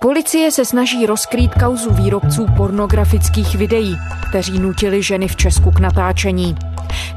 Policie 0.00 0.50
se 0.50 0.64
snaží 0.64 1.06
rozkrýt 1.06 1.54
kauzu 1.54 1.94
výrobců 1.94 2.46
pornografických 2.56 3.54
videí, 3.54 3.96
kteří 4.28 4.58
nutili 4.58 5.02
ženy 5.02 5.28
v 5.28 5.36
Česku 5.36 5.70
k 5.70 5.80
natáčení. 5.80 6.56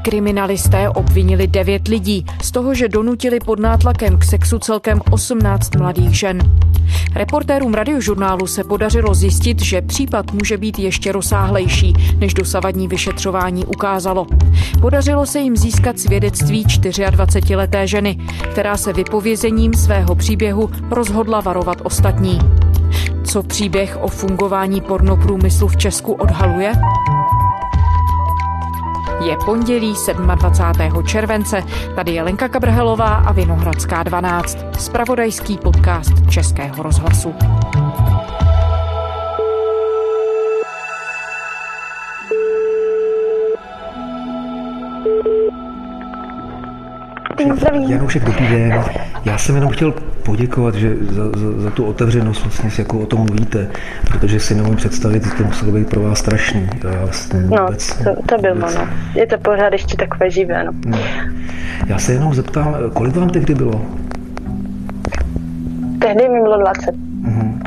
Kriminalisté 0.02 0.88
obvinili 0.88 1.46
devět 1.46 1.88
lidí 1.88 2.26
z 2.42 2.50
toho, 2.50 2.74
že 2.74 2.88
donutili 2.88 3.40
pod 3.40 3.58
nátlakem 3.60 4.18
k 4.18 4.24
sexu 4.24 4.58
celkem 4.58 5.00
18 5.10 5.76
mladých 5.76 6.18
žen. 6.18 6.38
Reportérům 7.14 7.74
radiožurnálu 7.74 8.46
se 8.46 8.64
podařilo 8.64 9.14
zjistit, 9.14 9.62
že 9.62 9.82
případ 9.82 10.32
může 10.32 10.56
být 10.56 10.78
ještě 10.78 11.12
rozsáhlejší, 11.12 11.94
než 12.18 12.34
dosavadní 12.34 12.88
vyšetřování 12.88 13.66
ukázalo. 13.66 14.26
Podařilo 14.80 15.26
se 15.26 15.38
jim 15.40 15.56
získat 15.56 15.98
svědectví 15.98 16.66
24-leté 16.66 17.84
ženy, 17.84 18.18
která 18.52 18.76
se 18.76 18.92
vypovězením 18.92 19.74
svého 19.74 20.14
příběhu 20.14 20.70
rozhodla 20.90 21.40
varovat 21.40 21.78
ostatní. 21.84 22.38
Co 23.32 23.42
příběh 23.42 23.98
o 24.00 24.08
fungování 24.08 24.80
pornoprůmyslu 24.80 25.68
v 25.68 25.76
Česku 25.76 26.12
odhaluje? 26.12 26.72
Je 29.26 29.36
pondělí 29.44 29.94
27. 30.12 31.06
července. 31.06 31.62
Tady 31.96 32.12
je 32.12 32.22
Lenka 32.22 32.48
Kabrhelová 32.48 33.14
a 33.14 33.32
Vinohradská 33.32 34.02
12. 34.02 34.58
Spravodajský 34.78 35.58
podcast 35.58 36.12
Českého 36.30 36.82
rozhlasu. 36.82 37.34
Janoušek, 47.88 48.24
dobrý 48.24 48.48
den. 48.48 48.84
Já 49.24 49.38
jsem 49.38 49.54
jenom 49.54 49.70
chtěl 49.70 50.11
poděkovat, 50.22 50.74
že 50.74 50.96
za, 51.10 51.24
za, 51.24 51.60
za 51.60 51.70
tu 51.70 51.84
otevřenost 51.84 52.42
vlastně 52.42 52.70
si 52.70 52.80
jako 52.80 52.98
o 52.98 53.06
tom 53.06 53.20
mluvíte, 53.20 53.68
protože 54.08 54.40
si 54.40 54.54
neumím 54.54 54.76
představit, 54.76 55.24
že 55.24 55.30
to 55.30 55.44
muselo 55.44 55.72
být 55.72 55.88
pro 55.88 56.02
vás 56.02 56.18
strašný. 56.18 56.68
Já 56.84 57.04
vlastně 57.04 57.40
no, 57.40 57.62
vůbec, 57.62 57.96
to, 58.04 58.22
to 58.26 58.38
bylo, 58.42 58.54
vůbec... 58.54 58.74
no. 58.74 58.88
Je 59.14 59.26
to 59.26 59.38
pořád 59.38 59.72
ještě 59.72 59.96
takové 59.96 60.30
živé, 60.30 60.64
no. 60.64 60.72
no. 60.86 60.98
Já 61.86 61.98
se 61.98 62.12
jenom 62.12 62.34
zeptám, 62.34 62.76
kolik 62.94 63.16
vám 63.16 63.30
tehdy 63.30 63.54
bylo? 63.54 63.82
Tehdy 66.00 66.28
mi 66.28 66.40
bylo 66.42 66.58
20. 66.58 66.94
Uh-huh. 67.24 67.58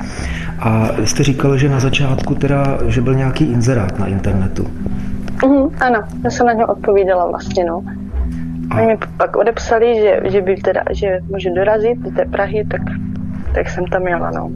A 0.60 0.90
jste 1.06 1.24
říkal, 1.24 1.58
že 1.58 1.70
na 1.70 1.80
začátku 1.80 2.36
teda, 2.36 2.78
že 2.88 3.02
byl 3.02 3.16
nějaký 3.16 3.46
inzerát 3.46 4.00
na 4.00 4.06
internetu. 4.06 4.68
Uh-huh, 5.42 5.72
ano, 5.80 6.04
já 6.24 6.30
jsem 6.30 6.46
na 6.46 6.54
něj 6.54 6.66
odpovídala 6.66 7.28
vlastně, 7.28 7.66
no. 7.66 7.84
Oni 8.72 8.88
mi 8.88 8.98
pak 9.18 9.36
odepsali, 9.38 9.96
že, 9.96 10.22
že 10.24 10.42
by 10.42 10.56
teda, 10.56 10.84
že 10.92 11.20
může 11.30 11.52
dorazit 11.52 12.00
do 12.00 12.12
té 12.12 12.26
Prahy, 12.26 12.66
tak, 12.72 12.82
tak 13.54 13.70
jsem 13.70 13.86
tam 13.86 14.08
jela, 14.08 14.32
no. 14.32 14.52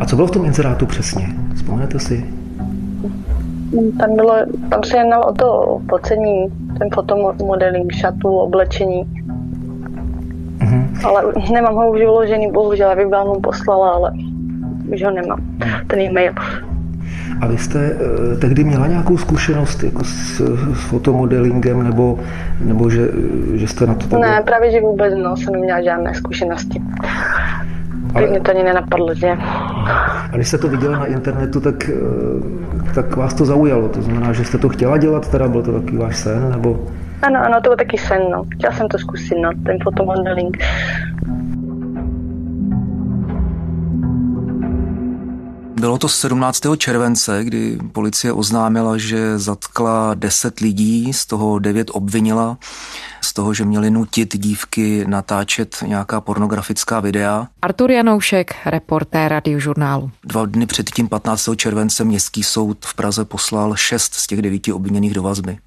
A 0.00 0.06
co 0.06 0.16
bylo 0.16 0.28
v 0.28 0.30
tom 0.30 0.44
inzerátu 0.44 0.86
přesně? 0.86 1.26
Vzpomněte 1.54 1.98
si? 1.98 2.24
Tam, 3.98 4.16
bylo, 4.16 4.34
tam 4.70 4.82
se 4.82 4.96
jednalo 4.96 5.26
o 5.26 5.32
to 5.32 5.80
pocení, 5.88 6.46
ten 6.78 6.88
fotomodeling, 6.94 7.92
šatů, 7.92 8.28
oblečení. 8.28 9.04
Mm-hmm. 10.58 11.06
Ale 11.06 11.24
nemám 11.52 11.74
ho 11.74 11.90
už 11.90 11.98
vyložený, 11.98 12.52
bohužel, 12.52 12.90
abych 12.90 13.06
vám 13.06 13.26
ho 13.26 13.40
poslala, 13.40 13.90
ale 13.90 14.12
už 14.92 15.02
ho 15.02 15.10
nemám, 15.10 15.40
mm. 15.40 15.86
ten 15.86 16.00
e-mail. 16.00 16.32
A 17.42 17.46
vy 17.46 17.58
jste 17.58 17.90
uh, 17.90 18.38
tehdy 18.38 18.64
měla 18.64 18.86
nějakou 18.86 19.18
zkušenost 19.18 19.82
jako 19.82 20.04
s, 20.04 20.40
s 20.74 20.84
fotomodelingem, 20.88 21.82
nebo, 21.82 22.18
nebo 22.60 22.90
že, 22.90 23.08
že 23.54 23.68
jste 23.68 23.86
na 23.86 23.94
to 23.94 24.06
tak... 24.06 24.20
Ne, 24.20 24.42
právě 24.44 24.70
že 24.70 24.80
vůbec 24.80 25.14
no, 25.22 25.36
jsem 25.36 25.52
neměla 25.52 25.82
žádné 25.82 26.14
zkušenosti. 26.14 26.82
Ale... 28.14 28.26
Mě 28.26 28.40
to 28.40 28.50
ani 28.50 28.62
nenapadlo, 28.62 29.14
že... 29.14 29.30
A 29.30 30.30
když 30.34 30.48
jste 30.48 30.58
to 30.58 30.68
viděla 30.68 30.98
na 30.98 31.06
internetu, 31.06 31.60
tak, 31.60 31.88
eh, 31.88 32.94
tak 32.94 33.16
vás 33.16 33.34
to 33.34 33.44
zaujalo. 33.44 33.88
To 33.88 34.02
znamená, 34.02 34.32
že 34.32 34.44
jste 34.44 34.58
to 34.58 34.68
chtěla 34.68 34.96
dělat, 34.96 35.30
teda 35.30 35.48
byl 35.48 35.62
to 35.62 35.72
takový 35.72 35.96
váš 35.96 36.16
sen, 36.16 36.50
nebo... 36.50 36.86
Ano, 37.22 37.40
ano, 37.44 37.60
to 37.60 37.70
byl 37.70 37.76
taky 37.76 37.98
sen, 37.98 38.22
no. 38.30 38.44
Chtěla 38.54 38.72
jsem 38.72 38.88
to 38.88 38.98
zkusit, 38.98 39.38
no, 39.42 39.50
ten 39.66 39.78
fotomodeling. 39.82 40.58
Bylo 45.82 45.98
to 45.98 46.08
17. 46.08 46.62
července, 46.76 47.44
kdy 47.44 47.78
policie 47.92 48.32
oznámila, 48.32 48.98
že 48.98 49.38
zatkla 49.38 50.14
10 50.14 50.60
lidí, 50.60 51.12
z 51.12 51.26
toho 51.26 51.58
9 51.58 51.90
obvinila, 51.92 52.58
z 53.20 53.32
toho, 53.32 53.54
že 53.54 53.64
měli 53.64 53.90
nutit 53.90 54.36
dívky 54.38 55.04
natáčet 55.08 55.76
nějaká 55.86 56.20
pornografická 56.20 57.00
videa. 57.00 57.48
Artur 57.62 57.90
Janoušek, 57.90 58.54
reportér 58.66 59.30
radiožurnálu. 59.30 60.10
Dva 60.24 60.46
dny 60.46 60.66
před 60.66 60.90
tím 60.90 61.08
15. 61.08 61.48
července 61.56 62.04
městský 62.04 62.42
soud 62.42 62.78
v 62.86 62.94
Praze 62.94 63.24
poslal 63.24 63.76
šest 63.76 64.14
z 64.14 64.26
těch 64.26 64.42
devíti 64.42 64.72
obviněných 64.72 65.14
do 65.14 65.22
vazby 65.22 65.58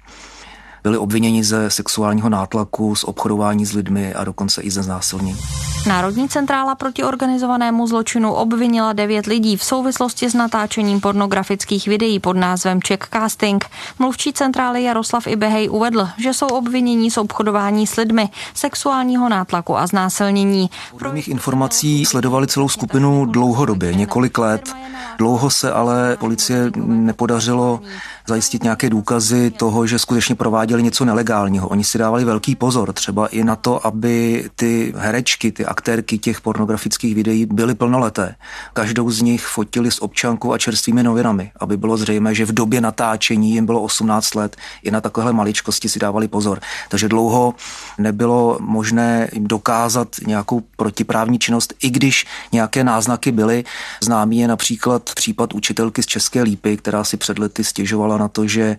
byli 0.86 0.98
obviněni 0.98 1.44
ze 1.44 1.70
sexuálního 1.70 2.28
nátlaku, 2.28 2.94
z 2.94 3.04
obchodování 3.04 3.66
s 3.66 3.72
lidmi 3.72 4.14
a 4.14 4.24
dokonce 4.24 4.62
i 4.62 4.70
ze 4.70 4.82
znásilnění. 4.82 5.38
Národní 5.86 6.28
centrála 6.28 6.74
proti 6.74 7.04
organizovanému 7.04 7.86
zločinu 7.86 8.32
obvinila 8.32 8.92
devět 8.92 9.26
lidí 9.26 9.56
v 9.56 9.64
souvislosti 9.64 10.30
s 10.30 10.34
natáčením 10.34 11.00
pornografických 11.00 11.88
videí 11.88 12.20
pod 12.20 12.36
názvem 12.36 12.80
Checkcasting. 12.86 13.64
Mluvčí 13.98 14.32
centrály 14.32 14.82
Jaroslav 14.82 15.26
Ibehej 15.26 15.70
uvedl, 15.70 16.08
že 16.18 16.34
jsou 16.34 16.46
obvinění 16.46 17.10
z 17.10 17.18
obchodování 17.18 17.86
s 17.86 17.96
lidmi, 17.96 18.28
sexuálního 18.54 19.28
nátlaku 19.28 19.78
a 19.78 19.86
znásilnění. 19.86 20.70
Podle 20.90 21.12
mých 21.12 21.28
informací 21.28 22.04
sledovali 22.04 22.46
celou 22.46 22.68
skupinu 22.68 23.24
dlouhodobě, 23.24 23.94
několik 23.94 24.38
let. 24.38 24.74
Dlouho 25.18 25.50
se 25.50 25.72
ale 25.72 26.16
policie 26.20 26.70
nepodařilo 26.76 27.80
zajistit 28.28 28.62
nějaké 28.62 28.90
důkazy 28.90 29.50
toho, 29.50 29.86
že 29.86 29.98
skutečně 29.98 30.34
prováděli 30.34 30.82
něco 30.82 31.04
nelegálního. 31.04 31.68
Oni 31.68 31.84
si 31.84 31.98
dávali 31.98 32.24
velký 32.24 32.54
pozor 32.54 32.92
třeba 32.92 33.26
i 33.26 33.44
na 33.44 33.56
to, 33.56 33.86
aby 33.86 34.44
ty 34.56 34.92
herečky, 34.96 35.52
ty 35.52 35.66
aktérky 35.66 36.18
těch 36.18 36.40
pornografických 36.40 37.14
videí 37.14 37.46
byly 37.46 37.74
plnoleté. 37.74 38.34
Každou 38.72 39.10
z 39.10 39.22
nich 39.22 39.46
fotili 39.46 39.90
s 39.90 40.02
občankou 40.02 40.52
a 40.52 40.58
čerstvými 40.58 41.02
novinami, 41.02 41.52
aby 41.60 41.76
bylo 41.76 41.96
zřejmé, 41.96 42.34
že 42.34 42.44
v 42.44 42.52
době 42.52 42.80
natáčení 42.80 43.52
jim 43.52 43.66
bylo 43.66 43.82
18 43.82 44.34
let. 44.34 44.56
I 44.82 44.90
na 44.90 45.00
takovéhle 45.00 45.32
maličkosti 45.32 45.88
si 45.88 45.98
dávali 45.98 46.28
pozor. 46.28 46.60
Takže 46.88 47.08
dlouho 47.08 47.54
nebylo 47.98 48.58
možné 48.60 49.28
jim 49.32 49.46
dokázat 49.46 50.08
nějakou 50.26 50.62
protiprávní 50.76 51.38
činnost, 51.38 51.74
i 51.82 51.90
když 51.90 52.26
nějaké 52.52 52.84
náznaky 52.84 53.32
byly. 53.32 53.64
Známý 54.02 54.38
je 54.38 54.48
například 54.48 55.10
případ 55.14 55.54
učitelky 55.54 56.02
z 56.02 56.06
České 56.06 56.42
lípy, 56.42 56.76
která 56.76 57.04
si 57.04 57.16
před 57.16 57.38
lety 57.38 57.64
stěžovala 57.64 58.15
na 58.18 58.28
to, 58.28 58.46
že 58.46 58.76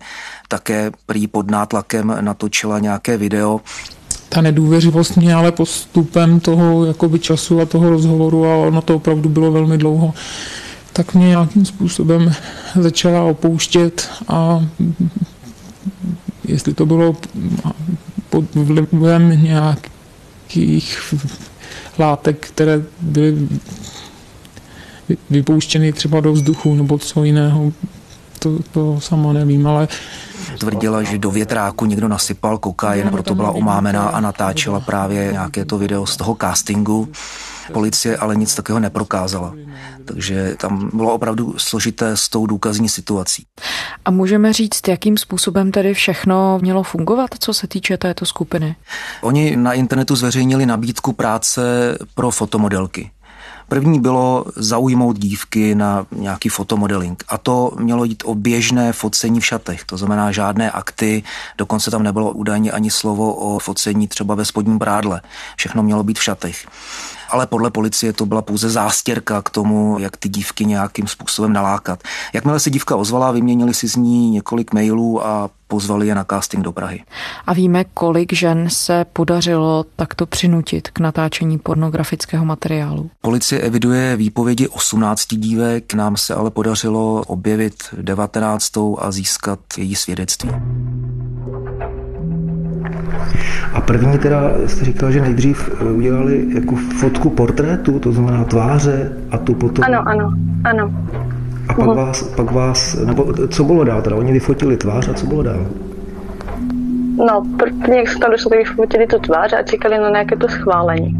také 0.48 0.90
prý 1.06 1.26
pod 1.26 1.50
nátlakem 1.50 2.16
natočila 2.20 2.78
nějaké 2.78 3.16
video, 3.16 3.60
ta 4.28 4.40
nedůvěřivost 4.40 5.16
mě 5.16 5.34
ale 5.34 5.52
postupem 5.52 6.40
toho 6.40 6.84
jakoby 6.84 7.18
času 7.18 7.60
a 7.60 7.66
toho 7.66 7.90
rozhovoru 7.90 8.46
a 8.46 8.56
ono 8.56 8.82
to 8.82 8.94
opravdu 8.96 9.28
bylo 9.28 9.52
velmi 9.52 9.78
dlouho, 9.78 10.14
tak 10.92 11.14
mě 11.14 11.28
nějakým 11.28 11.64
způsobem 11.64 12.32
začala 12.80 13.22
opouštět 13.22 14.08
a 14.28 14.66
jestli 16.44 16.74
to 16.74 16.86
bylo 16.86 17.16
pod 18.30 18.44
vlivem 18.54 19.42
nějakých 19.42 21.14
látek, 21.98 22.46
které 22.46 22.82
byly 23.00 23.48
vypouštěny 25.30 25.92
třeba 25.92 26.20
do 26.20 26.32
vzduchu 26.32 26.74
nebo 26.74 26.98
co 26.98 27.24
jiného, 27.24 27.72
to, 28.38 28.58
to 28.72 29.00
samo 29.00 29.32
nevím, 29.32 29.66
ale... 29.66 29.88
Tvrdila, 30.58 31.02
že 31.02 31.18
do 31.18 31.30
větráku 31.30 31.84
někdo 31.84 32.08
nasypal 32.08 32.58
kokain, 32.58 33.08
proto 33.10 33.34
byla 33.34 33.50
umámená 33.50 34.08
a 34.08 34.20
natáčela 34.20 34.80
právě 34.80 35.28
nějaké 35.32 35.64
to 35.64 35.78
video 35.78 36.06
z 36.06 36.16
toho 36.16 36.36
castingu. 36.40 37.08
Policie 37.72 38.16
ale 38.16 38.36
nic 38.36 38.54
takového 38.54 38.80
neprokázala. 38.80 39.54
Takže 40.04 40.54
tam 40.56 40.90
bylo 40.94 41.12
opravdu 41.14 41.54
složité 41.58 42.16
s 42.16 42.28
tou 42.28 42.46
důkazní 42.46 42.88
situací. 42.88 43.44
A 44.04 44.10
můžeme 44.10 44.52
říct, 44.52 44.88
jakým 44.88 45.18
způsobem 45.18 45.72
tedy 45.72 45.94
všechno 45.94 46.58
mělo 46.62 46.82
fungovat, 46.82 47.30
co 47.38 47.54
se 47.54 47.66
týče 47.66 47.96
této 47.96 48.26
skupiny? 48.26 48.76
Oni 49.20 49.56
na 49.56 49.72
internetu 49.72 50.16
zveřejnili 50.16 50.66
nabídku 50.66 51.12
práce 51.12 51.60
pro 52.14 52.30
fotomodelky. 52.30 53.10
První 53.68 54.00
bylo 54.00 54.44
zaujmout 54.56 55.18
dívky 55.18 55.74
na 55.74 56.06
nějaký 56.12 56.48
fotomodeling. 56.48 57.24
A 57.28 57.38
to 57.38 57.72
mělo 57.78 58.04
jít 58.04 58.22
o 58.26 58.34
běžné 58.34 58.92
focení 58.92 59.40
v 59.40 59.46
šatech, 59.46 59.84
to 59.84 59.96
znamená 59.96 60.32
žádné 60.32 60.70
akty, 60.70 61.22
dokonce 61.58 61.90
tam 61.90 62.02
nebylo 62.02 62.32
údajně 62.32 62.72
ani 62.72 62.90
slovo 62.90 63.34
o 63.34 63.58
focení 63.58 64.08
třeba 64.08 64.34
ve 64.34 64.44
spodním 64.44 64.78
prádle. 64.78 65.20
Všechno 65.56 65.82
mělo 65.82 66.02
být 66.02 66.18
v 66.18 66.22
šatech 66.24 66.66
ale 67.28 67.46
podle 67.46 67.70
policie 67.70 68.12
to 68.12 68.26
byla 68.26 68.42
pouze 68.42 68.70
zástěrka 68.70 69.42
k 69.42 69.50
tomu, 69.50 69.98
jak 69.98 70.16
ty 70.16 70.28
dívky 70.28 70.64
nějakým 70.64 71.06
způsobem 71.06 71.52
nalákat. 71.52 72.02
Jakmile 72.32 72.60
se 72.60 72.70
dívka 72.70 72.96
ozvala, 72.96 73.32
vyměnili 73.32 73.74
si 73.74 73.88
z 73.88 73.96
ní 73.96 74.30
několik 74.30 74.72
mailů 74.74 75.26
a 75.26 75.50
pozvali 75.68 76.06
je 76.06 76.14
na 76.14 76.24
casting 76.24 76.64
do 76.64 76.72
Prahy. 76.72 77.02
A 77.46 77.52
víme, 77.52 77.84
kolik 77.84 78.32
žen 78.32 78.70
se 78.70 79.04
podařilo 79.12 79.84
takto 79.96 80.26
přinutit 80.26 80.88
k 80.90 81.00
natáčení 81.00 81.58
pornografického 81.58 82.44
materiálu? 82.44 83.10
Policie 83.20 83.60
eviduje 83.60 84.16
výpovědi 84.16 84.68
18 84.68 85.26
dívek, 85.34 85.94
nám 85.94 86.16
se 86.16 86.34
ale 86.34 86.50
podařilo 86.50 87.22
objevit 87.26 87.74
19. 87.92 88.76
a 88.98 89.10
získat 89.10 89.58
její 89.76 89.94
svědectví. 89.94 90.50
A 93.74 93.80
první 93.80 94.18
teda 94.18 94.50
jste 94.66 94.84
říkal, 94.84 95.10
že 95.10 95.20
nejdřív 95.20 95.70
eh, 95.80 95.84
udělali 95.84 96.46
jako 96.54 96.76
fotku 96.76 97.30
portrétu, 97.30 97.98
to 97.98 98.12
znamená 98.12 98.44
tváře 98.44 99.12
a 99.30 99.38
tu 99.38 99.54
potom... 99.54 99.84
Ano, 99.84 100.08
ano, 100.08 100.32
ano. 100.64 100.90
A 101.68 101.74
pak, 101.74 101.86
uh-huh. 101.86 101.96
vás, 101.96 102.22
pak 102.22 102.50
vás, 102.52 103.04
nebo 103.04 103.32
co 103.48 103.64
bylo 103.64 103.84
dál 103.84 104.02
teda? 104.02 104.16
Oni 104.16 104.32
vyfotili 104.32 104.76
tvář 104.76 105.08
a 105.08 105.14
co 105.14 105.26
bylo 105.26 105.42
dál? 105.42 105.66
No, 107.26 107.42
první, 107.58 107.96
jak 107.96 108.08
se 108.08 108.18
tam 108.18 108.30
došlo, 108.30 108.50
tak 108.50 108.58
vyfotili 108.58 109.06
tu 109.06 109.18
tvář 109.18 109.52
a 109.52 109.62
čekali 109.62 109.98
na 109.98 110.10
nějaké 110.10 110.36
to 110.36 110.48
schválení. 110.48 111.18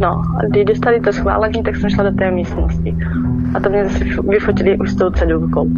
No, 0.00 0.08
a 0.08 0.46
když 0.50 0.64
dostali 0.64 1.00
to 1.00 1.12
schválení, 1.12 1.62
tak 1.62 1.76
jsem 1.76 1.90
šla 1.90 2.04
do 2.04 2.16
té 2.16 2.30
místnosti. 2.30 2.96
A 3.54 3.60
tam 3.60 3.72
mě 3.72 3.84
zase 3.84 4.04
vyfotili 4.28 4.78
už 4.78 4.90
s 4.90 4.96
tou 4.96 5.10
cedulkou. 5.10 5.68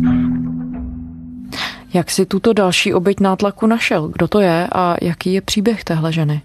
Jak 1.94 2.10
si 2.10 2.26
tuto 2.26 2.52
další 2.52 2.94
oběť 2.94 3.20
nátlaku 3.20 3.66
našel? 3.66 4.08
Kdo 4.08 4.28
to 4.28 4.40
je 4.40 4.68
a 4.72 4.96
jaký 5.02 5.32
je 5.32 5.40
příběh 5.40 5.84
téhle 5.84 6.12
ženy? 6.12 6.42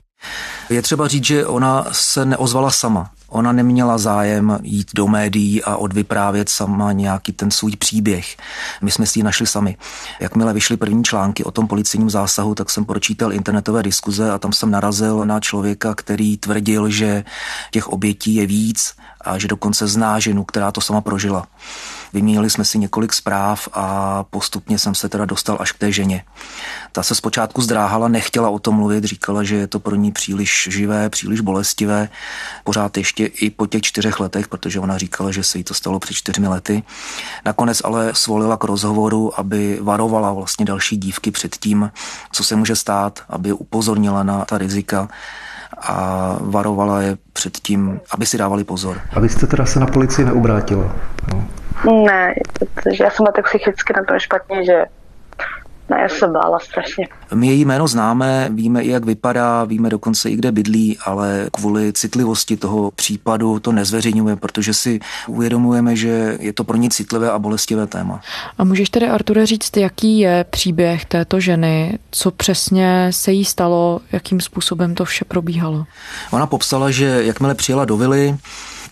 Je 0.69 0.81
třeba 0.81 1.07
říct, 1.07 1.24
že 1.24 1.46
ona 1.46 1.86
se 1.92 2.25
neozvala 2.25 2.72
sama. 2.72 3.12
Ona 3.29 3.51
neměla 3.51 3.97
zájem 3.97 4.59
jít 4.63 4.91
do 4.95 5.07
médií 5.07 5.63
a 5.63 5.75
odvyprávět 5.75 6.49
sama 6.49 6.91
nějaký 6.91 7.31
ten 7.31 7.51
svůj 7.51 7.75
příběh. 7.75 8.37
My 8.81 8.91
jsme 8.91 9.05
si 9.05 9.19
ji 9.19 9.23
našli 9.23 9.47
sami. 9.47 9.77
Jakmile 10.19 10.53
vyšly 10.53 10.77
první 10.77 11.03
články 11.03 11.43
o 11.43 11.51
tom 11.51 11.67
policejním 11.67 12.09
zásahu, 12.09 12.55
tak 12.55 12.69
jsem 12.69 12.85
pročítal 12.85 13.33
internetové 13.33 13.83
diskuze 13.83 14.31
a 14.31 14.37
tam 14.37 14.53
jsem 14.53 14.71
narazil 14.71 15.25
na 15.25 15.39
člověka, 15.39 15.95
který 15.95 16.37
tvrdil, 16.37 16.89
že 16.89 17.23
těch 17.71 17.87
obětí 17.87 18.35
je 18.35 18.45
víc 18.45 18.93
a 19.21 19.37
že 19.37 19.47
dokonce 19.47 19.87
zná 19.87 20.19
ženu, 20.19 20.43
která 20.43 20.71
to 20.71 20.81
sama 20.81 21.01
prožila. 21.01 21.47
Vyměnili 22.13 22.49
jsme 22.49 22.65
si 22.65 22.77
několik 22.77 23.13
zpráv 23.13 23.69
a 23.73 24.23
postupně 24.23 24.79
jsem 24.79 24.95
se 24.95 25.09
teda 25.09 25.25
dostal 25.25 25.57
až 25.59 25.71
k 25.71 25.77
té 25.77 25.91
ženě. 25.91 26.23
Ta 26.91 27.03
se 27.03 27.15
zpočátku 27.15 27.61
zdráhala, 27.61 28.07
nechtěla 28.07 28.49
o 28.49 28.59
tom 28.59 28.75
mluvit, 28.75 29.03
říkala, 29.03 29.43
že 29.43 29.55
je 29.55 29.67
to 29.67 29.79
pro 29.79 29.95
ní 29.95 30.11
příliš 30.11 30.67
živé, 30.71 31.09
příliš 31.09 31.39
bolestivé, 31.39 32.09
pořád 32.63 32.97
ještě 32.97 33.19
i 33.25 33.50
po 33.50 33.68
těch 33.68 33.81
čtyřech 33.81 34.19
letech, 34.19 34.48
protože 34.48 34.80
ona 34.80 34.98
říkala, 34.98 35.31
že 35.31 35.44
se 35.44 35.57
jí 35.57 35.63
to 35.63 35.74
stalo 35.74 36.00
před 36.00 36.13
čtyřmi 36.13 36.48
lety. 36.48 36.83
Nakonec 37.45 37.81
ale 37.83 38.13
svolila 38.13 38.57
k 38.57 38.63
rozhovoru, 38.63 39.39
aby 39.39 39.80
varovala 39.81 40.33
vlastně 40.33 40.66
další 40.66 40.98
dívky 40.98 41.31
před 41.31 41.56
tím, 41.56 41.92
co 42.31 42.44
se 42.44 42.56
může 42.56 42.75
stát, 42.75 43.19
aby 43.30 43.54
upozornila 43.54 44.24
na 44.24 44.45
ta 44.45 44.57
rizika 44.57 45.07
a 45.77 46.36
varovala 46.42 47.01
je 47.01 47.18
před 47.33 47.57
tím, 47.57 48.00
aby 48.12 48.25
si 48.25 48.38
dávali 48.38 48.63
pozor. 48.63 49.01
A 49.13 49.19
vy 49.19 49.30
jste 49.30 49.48
teda 49.48 49.65
se 49.65 49.80
na 49.80 49.86
policii 49.86 50.25
neubrátila? 50.25 50.95
No. 51.33 51.48
Ne, 52.06 52.33
protože 52.74 53.04
já 53.04 53.10
jsem 53.10 53.25
tak 53.36 53.45
psychicky 53.45 53.94
na 53.95 54.04
tom 54.04 54.19
špatně, 54.19 54.65
že 54.65 54.86
ne, 55.89 55.97
já 56.01 56.09
se 56.09 56.27
bála 56.27 56.59
strašně. 56.59 57.07
My 57.33 57.47
její 57.47 57.65
jméno 57.65 57.88
známe, 57.88 58.50
víme 58.51 58.81
i 58.81 58.89
jak 58.89 59.06
vypadá, 59.06 59.63
víme 59.63 59.89
dokonce 59.89 60.30
i 60.30 60.36
kde 60.36 60.51
bydlí, 60.51 60.97
ale 61.06 61.47
kvůli 61.51 61.94
citlivosti 61.94 62.57
toho 62.57 62.91
případu 62.91 63.59
to 63.59 63.71
nezveřejňujeme, 63.71 64.36
protože 64.36 64.74
si 64.74 65.00
uvědomujeme, 65.27 65.95
že 65.95 66.38
je 66.39 66.53
to 66.53 66.63
pro 66.63 66.77
ní 66.77 66.89
citlivé 66.89 67.31
a 67.31 67.39
bolestivé 67.39 67.88
téma. 67.88 68.21
A 68.57 68.63
můžeš 68.63 68.89
tedy, 68.89 69.07
Arture, 69.07 69.45
říct, 69.45 69.77
jaký 69.77 70.19
je 70.19 70.45
příběh 70.50 71.06
této 71.06 71.39
ženy, 71.39 72.00
co 72.12 72.31
přesně 72.31 73.07
se 73.09 73.31
jí 73.31 73.45
stalo, 73.45 74.00
jakým 74.12 74.41
způsobem 74.41 74.95
to 74.95 75.06
vše 75.06 75.25
probíhalo? 75.25 75.86
Ona 76.31 76.45
popsala, 76.45 76.91
že 76.91 77.24
jakmile 77.24 77.56
přijela 77.56 77.86
do 77.86 77.97
vily, 77.97 78.38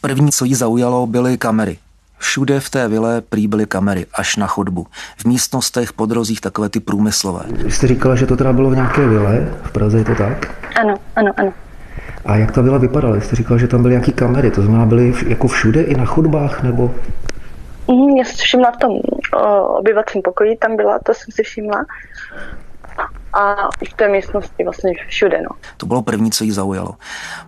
První, 0.02 0.32
co 0.32 0.46
jí 0.46 0.56
zaujalo, 0.56 1.08
byly 1.08 1.38
kamery. 1.38 1.78
Všude 2.18 2.60
v 2.60 2.70
té 2.70 2.88
vile 2.88 3.22
prý 3.22 3.48
byly 3.48 3.66
kamery, 3.66 4.06
až 4.14 4.36
na 4.36 4.48
chodbu. 4.48 4.88
V 5.18 5.26
místnostech, 5.26 5.94
podrozích, 5.94 6.42
takové 6.42 6.70
ty 6.70 6.80
průmyslové. 6.80 7.42
Vy 7.48 7.72
jste 7.72 7.88
říkala, 7.88 8.16
že 8.16 8.26
to 8.26 8.38
teda 8.38 8.54
bylo 8.54 8.70
v 8.70 8.76
nějaké 8.76 9.08
vile, 9.08 9.48
v 9.64 9.72
Praze 9.72 9.98
je 9.98 10.06
to 10.06 10.16
tak? 10.16 10.56
Ano, 10.82 10.96
ano, 11.16 11.32
ano. 11.38 11.54
A 12.26 12.36
jak 12.36 12.52
ta 12.52 12.62
vila 12.62 12.78
vypadala? 12.78 13.16
Jste 13.16 13.36
říkala, 13.36 13.58
že 13.58 13.68
tam 13.68 13.82
byly 13.82 13.92
nějaké 13.92 14.12
kamery, 14.12 14.52
to 14.52 14.62
znamená 14.62 14.86
byly 14.86 15.14
jako 15.28 15.48
všude 15.48 15.82
i 15.82 15.96
na 15.96 16.06
chodbách, 16.06 16.64
nebo? 16.64 16.96
Mm, 17.88 18.18
já 18.18 18.26
jsem 18.26 18.36
si 18.36 18.44
všimla 18.44 18.72
v 18.72 18.78
tom 18.78 18.92
o, 19.34 19.68
obyvacím 19.78 20.22
pokoji, 20.22 20.58
tam 20.58 20.76
byla, 20.76 21.00
to 21.06 21.14
jsem 21.14 21.32
si 21.32 21.44
všimla 21.44 21.86
a 23.38 23.70
v 23.90 23.94
té 23.94 24.08
místnosti 24.08 24.64
vlastně 24.64 24.94
všude. 25.08 25.42
No. 25.42 25.50
To 25.78 25.86
bylo 25.86 26.02
první, 26.02 26.32
co 26.32 26.44
jí 26.44 26.52
zaujalo. 26.52 26.92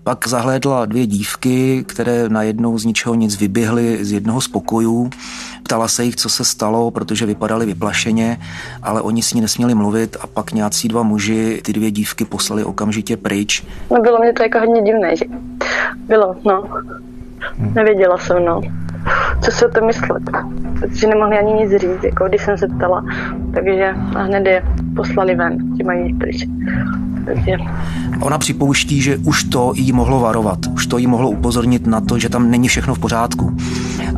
Pak 0.03 0.27
zahlédla 0.27 0.85
dvě 0.85 1.07
dívky, 1.07 1.83
které 1.87 2.29
najednou 2.29 2.77
z 2.77 2.85
ničeho 2.85 3.15
nic 3.15 3.39
vyběhly 3.39 4.05
z 4.05 4.11
jednoho 4.11 4.41
z 4.41 4.47
pokojů. 4.47 5.09
Ptala 5.63 5.87
se 5.87 6.03
jich, 6.03 6.15
co 6.15 6.29
se 6.29 6.45
stalo, 6.45 6.91
protože 6.91 7.25
vypadali 7.25 7.65
vyplašeně, 7.65 8.39
ale 8.83 9.01
oni 9.01 9.21
s 9.23 9.33
ní 9.33 9.41
nesměli 9.41 9.75
mluvit 9.75 10.17
a 10.21 10.27
pak 10.27 10.51
nějací 10.51 10.87
dva 10.87 11.03
muži 11.03 11.61
ty 11.65 11.73
dvě 11.73 11.91
dívky 11.91 12.25
poslali 12.25 12.63
okamžitě 12.63 13.17
pryč. 13.17 13.65
No 13.91 14.01
bylo 14.01 14.19
mě 14.19 14.33
to 14.33 14.43
jako 14.43 14.59
hodně 14.59 14.81
divné, 14.81 15.15
že 15.15 15.25
bylo, 16.07 16.35
no. 16.45 16.63
Nevěděla 17.57 18.17
jsem, 18.17 18.45
no 18.45 18.61
co 19.41 19.51
si 19.51 19.65
o 19.65 19.69
tom 19.69 19.85
myslet, 19.85 20.23
protože 20.79 21.07
nemohli 21.07 21.37
ani 21.37 21.53
nic 21.53 21.71
říct, 21.71 22.03
jako 22.03 22.27
když 22.27 22.41
jsem 22.41 22.57
se 22.57 22.67
ptala, 22.67 23.05
takže 23.53 23.93
a 24.15 24.23
hned 24.23 24.45
je 24.45 24.63
poslali 24.95 25.35
ven, 25.35 25.75
ti 25.77 25.83
mají 25.83 26.13
pryč. 26.13 26.47
Takže... 27.25 27.51
Ona 28.21 28.37
připouští, 28.37 29.01
že 29.01 29.17
už 29.17 29.43
to 29.43 29.73
jí 29.75 29.91
mohlo 29.91 30.19
varovat, 30.19 30.59
už 30.73 30.87
to 30.87 30.97
jí 30.97 31.07
mohlo 31.07 31.29
upozornit 31.29 31.87
na 31.87 32.01
to, 32.01 32.19
že 32.19 32.29
tam 32.29 32.51
není 32.51 32.67
všechno 32.67 32.95
v 32.95 32.99
pořádku. 32.99 33.57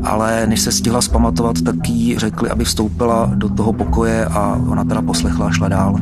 Ale 0.04 0.48
než 0.48 0.60
se 0.60 0.72
stihla 0.72 1.01
zpamatovat, 1.01 1.62
tak 1.62 1.89
jí 1.89 2.18
řekli, 2.18 2.50
aby 2.50 2.63
vstoupila 2.66 3.31
do 3.36 3.50
toho 3.50 3.74
pokoje 3.74 4.25
a 4.25 4.60
ona 4.69 4.83
teda 4.83 5.01
poslechla 5.01 5.48
a 5.48 5.51
šla 5.51 5.68
dál. 5.68 5.95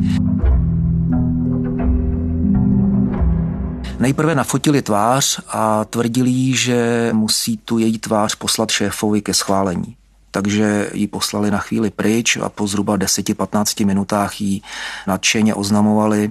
Nejprve 4.00 4.34
nafotili 4.34 4.82
tvář 4.82 5.40
a 5.48 5.84
tvrdili, 5.84 6.56
že 6.56 7.10
musí 7.12 7.56
tu 7.56 7.78
její 7.78 7.98
tvář 7.98 8.34
poslat 8.34 8.70
šéfovi 8.70 9.22
ke 9.22 9.34
schválení. 9.34 9.96
Takže 10.30 10.90
ji 10.94 11.06
poslali 11.06 11.50
na 11.50 11.58
chvíli 11.58 11.90
pryč 11.90 12.36
a 12.36 12.48
po 12.48 12.66
zhruba 12.66 12.98
10-15 12.98 13.86
minutách 13.86 14.40
jí 14.40 14.62
nadšeně 15.06 15.54
oznamovali, 15.54 16.30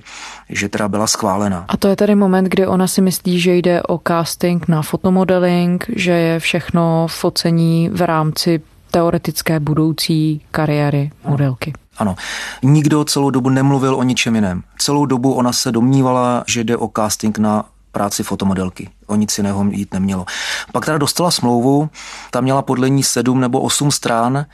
že 0.49 0.69
teda 0.69 0.87
byla 0.87 1.07
schválena. 1.07 1.65
A 1.67 1.77
to 1.77 1.87
je 1.87 1.95
tedy 1.95 2.15
moment, 2.15 2.45
kdy 2.45 2.67
ona 2.67 2.87
si 2.87 3.01
myslí, 3.01 3.39
že 3.39 3.55
jde 3.55 3.83
o 3.83 3.99
casting 4.07 4.67
na 4.67 4.81
fotomodeling, 4.81 5.85
že 5.95 6.11
je 6.11 6.39
všechno 6.39 7.07
focení 7.09 7.89
v 7.89 8.01
rámci 8.01 8.61
teoretické 8.91 9.59
budoucí 9.59 10.41
kariéry 10.51 11.11
modelky. 11.23 11.73
Ano, 11.99 12.15
nikdo 12.63 13.05
celou 13.05 13.29
dobu 13.29 13.49
nemluvil 13.49 13.95
o 13.95 14.03
ničem 14.03 14.35
jiném. 14.35 14.63
Celou 14.77 15.05
dobu 15.05 15.33
ona 15.33 15.53
se 15.53 15.71
domnívala, 15.71 16.43
že 16.47 16.63
jde 16.63 16.77
o 16.77 16.89
casting 16.95 17.37
na 17.37 17.65
práci 17.91 18.23
fotomodelky. 18.23 18.89
O 19.07 19.15
nic 19.15 19.37
jiného 19.37 19.65
jít 19.71 19.93
nemělo. 19.93 20.25
Pak 20.71 20.85
teda 20.85 20.97
dostala 20.97 21.31
smlouvu, 21.31 21.89
tam 22.31 22.43
měla 22.43 22.61
podle 22.61 22.89
ní 22.89 23.03
sedm 23.03 23.39
nebo 23.39 23.61
osm 23.61 23.91
strán 23.91 24.45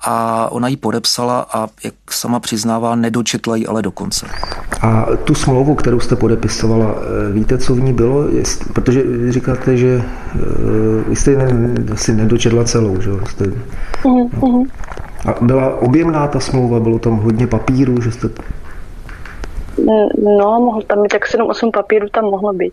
a 0.00 0.48
ona 0.52 0.68
ji 0.68 0.76
podepsala 0.76 1.46
a, 1.52 1.68
jak 1.84 1.94
sama 2.10 2.40
přiznává, 2.40 2.94
nedočetla 2.94 3.56
ji 3.56 3.66
ale 3.66 3.82
dokonce. 3.82 4.26
A 4.82 5.06
tu 5.24 5.34
smlouvu, 5.34 5.74
kterou 5.74 6.00
jste 6.00 6.16
podepisovala, 6.16 6.94
eh, 6.94 7.32
víte, 7.32 7.58
co 7.58 7.74
v 7.74 7.80
ní 7.80 7.92
bylo? 7.92 8.24
Protože 8.72 9.02
vy 9.02 9.32
říkáte, 9.32 9.76
že 9.76 10.02
eh, 10.34 10.38
vy 11.08 11.16
jste 11.16 11.30
ji 11.30 11.36
asi 11.92 12.14
nedočetla 12.14 12.64
celou, 12.64 13.00
že 13.00 13.10
jste... 13.30 13.44
Uh-huh. 14.04 14.66
A 15.26 15.34
byla 15.44 15.76
objemná 15.82 16.28
ta 16.28 16.40
smlouva, 16.40 16.80
bylo 16.80 16.98
tam 16.98 17.16
hodně 17.16 17.46
papíru, 17.46 18.00
že 18.00 18.12
jste... 18.12 18.28
No, 20.38 20.60
mohl 20.60 20.82
tam 20.82 21.02
být 21.02 21.08
tak 21.08 21.34
7-8 21.34 21.70
papírů, 21.70 22.06
tam 22.12 22.24
mohlo 22.24 22.52
být. 22.52 22.72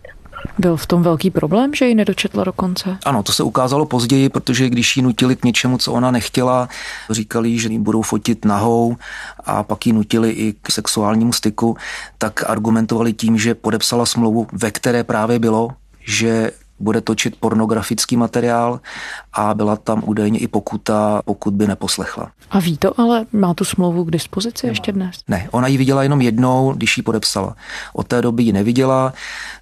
Byl 0.58 0.76
v 0.76 0.86
tom 0.86 1.02
velký 1.02 1.30
problém, 1.30 1.74
že 1.74 1.86
ji 1.86 1.94
nedočetla 1.94 2.44
do 2.44 2.52
konce? 2.52 2.98
Ano, 3.04 3.22
to 3.22 3.32
se 3.32 3.42
ukázalo 3.42 3.86
později, 3.86 4.28
protože 4.28 4.68
když 4.68 4.96
ji 4.96 5.02
nutili 5.02 5.36
k 5.36 5.44
něčemu, 5.44 5.78
co 5.78 5.92
ona 5.92 6.10
nechtěla, 6.10 6.68
říkali, 7.10 7.58
že 7.58 7.68
ji 7.68 7.78
budou 7.78 8.02
fotit 8.02 8.44
nahou 8.44 8.96
a 9.44 9.62
pak 9.62 9.86
ji 9.86 9.92
nutili 9.92 10.30
i 10.30 10.54
k 10.62 10.72
sexuálnímu 10.72 11.32
styku, 11.32 11.76
tak 12.18 12.50
argumentovali 12.50 13.12
tím, 13.12 13.38
že 13.38 13.54
podepsala 13.54 14.06
smlouvu, 14.06 14.46
ve 14.52 14.70
které 14.70 15.04
právě 15.04 15.38
bylo, 15.38 15.68
že 16.00 16.50
bude 16.80 17.00
točit 17.00 17.36
pornografický 17.40 18.16
materiál 18.16 18.80
a 19.32 19.54
byla 19.54 19.76
tam 19.76 20.02
údajně 20.06 20.38
i 20.38 20.48
pokuta, 20.48 21.22
pokud 21.24 21.54
by 21.54 21.66
neposlechla. 21.66 22.30
A 22.50 22.58
ví 22.60 22.78
to, 22.78 23.00
ale 23.00 23.26
má 23.32 23.54
tu 23.54 23.64
smlouvu 23.64 24.04
k 24.04 24.10
dispozici 24.10 24.66
Nemá. 24.66 24.72
ještě 24.72 24.92
dnes? 24.92 25.16
Ne, 25.28 25.48
ona 25.50 25.68
ji 25.68 25.76
viděla 25.76 26.02
jenom 26.02 26.20
jednou, 26.20 26.72
když 26.72 26.96
ji 26.96 27.02
podepsala. 27.02 27.56
Od 27.92 28.06
té 28.06 28.22
doby 28.22 28.42
ji 28.42 28.52
neviděla. 28.52 29.12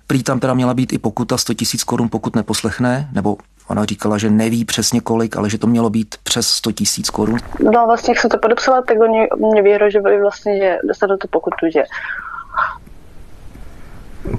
Prý 0.07 0.23
tam 0.23 0.41
teda 0.41 0.55
měla 0.55 0.75
být 0.75 0.93
i 0.93 0.99
pokuta 0.99 1.37
100 1.39 1.53
000 1.53 1.59
korun, 1.87 2.09
pokud 2.09 2.37
neposlechne, 2.37 3.09
nebo 3.13 3.37
Ona 3.69 3.85
říkala, 3.85 4.19
že 4.19 4.31
neví 4.31 4.65
přesně 4.65 5.01
kolik, 5.01 5.37
ale 5.37 5.51
že 5.51 5.59
to 5.59 5.67
mělo 5.67 5.91
být 5.91 6.15
přes 6.23 6.49
100 6.49 6.73
tisíc 6.73 7.11
korun. 7.11 7.39
No 7.61 7.87
vlastně, 7.87 8.11
jak 8.11 8.21
jsem 8.21 8.31
to 8.31 8.39
podepsala, 8.39 8.83
tak 8.83 9.01
oni 9.01 9.29
mě 9.53 9.63
vyhrožovali 9.63 10.21
vlastně, 10.21 10.59
že 10.59 10.79
dostanu 10.89 11.17
tu 11.17 11.29
pokutu, 11.29 11.67
že 11.73 11.83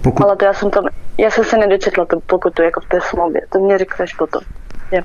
pokud... 0.02 0.24
Ale 0.24 0.36
to 0.36 0.46
já 0.46 0.54
jsem 0.54 0.70
to, 0.70 0.82
já 1.18 1.32
jsem 1.32 1.44
se 1.44 1.58
nedočetla 1.58 2.06
tu 2.06 2.20
pokutu 2.20 2.62
jako 2.62 2.82
v 2.82 2.86
té 2.86 3.00
smlouvě, 3.10 3.42
to 3.52 3.60
mě 3.60 3.78
řekl 3.78 4.04
až 4.04 4.14
potom. 4.14 4.42
Je. 4.92 5.04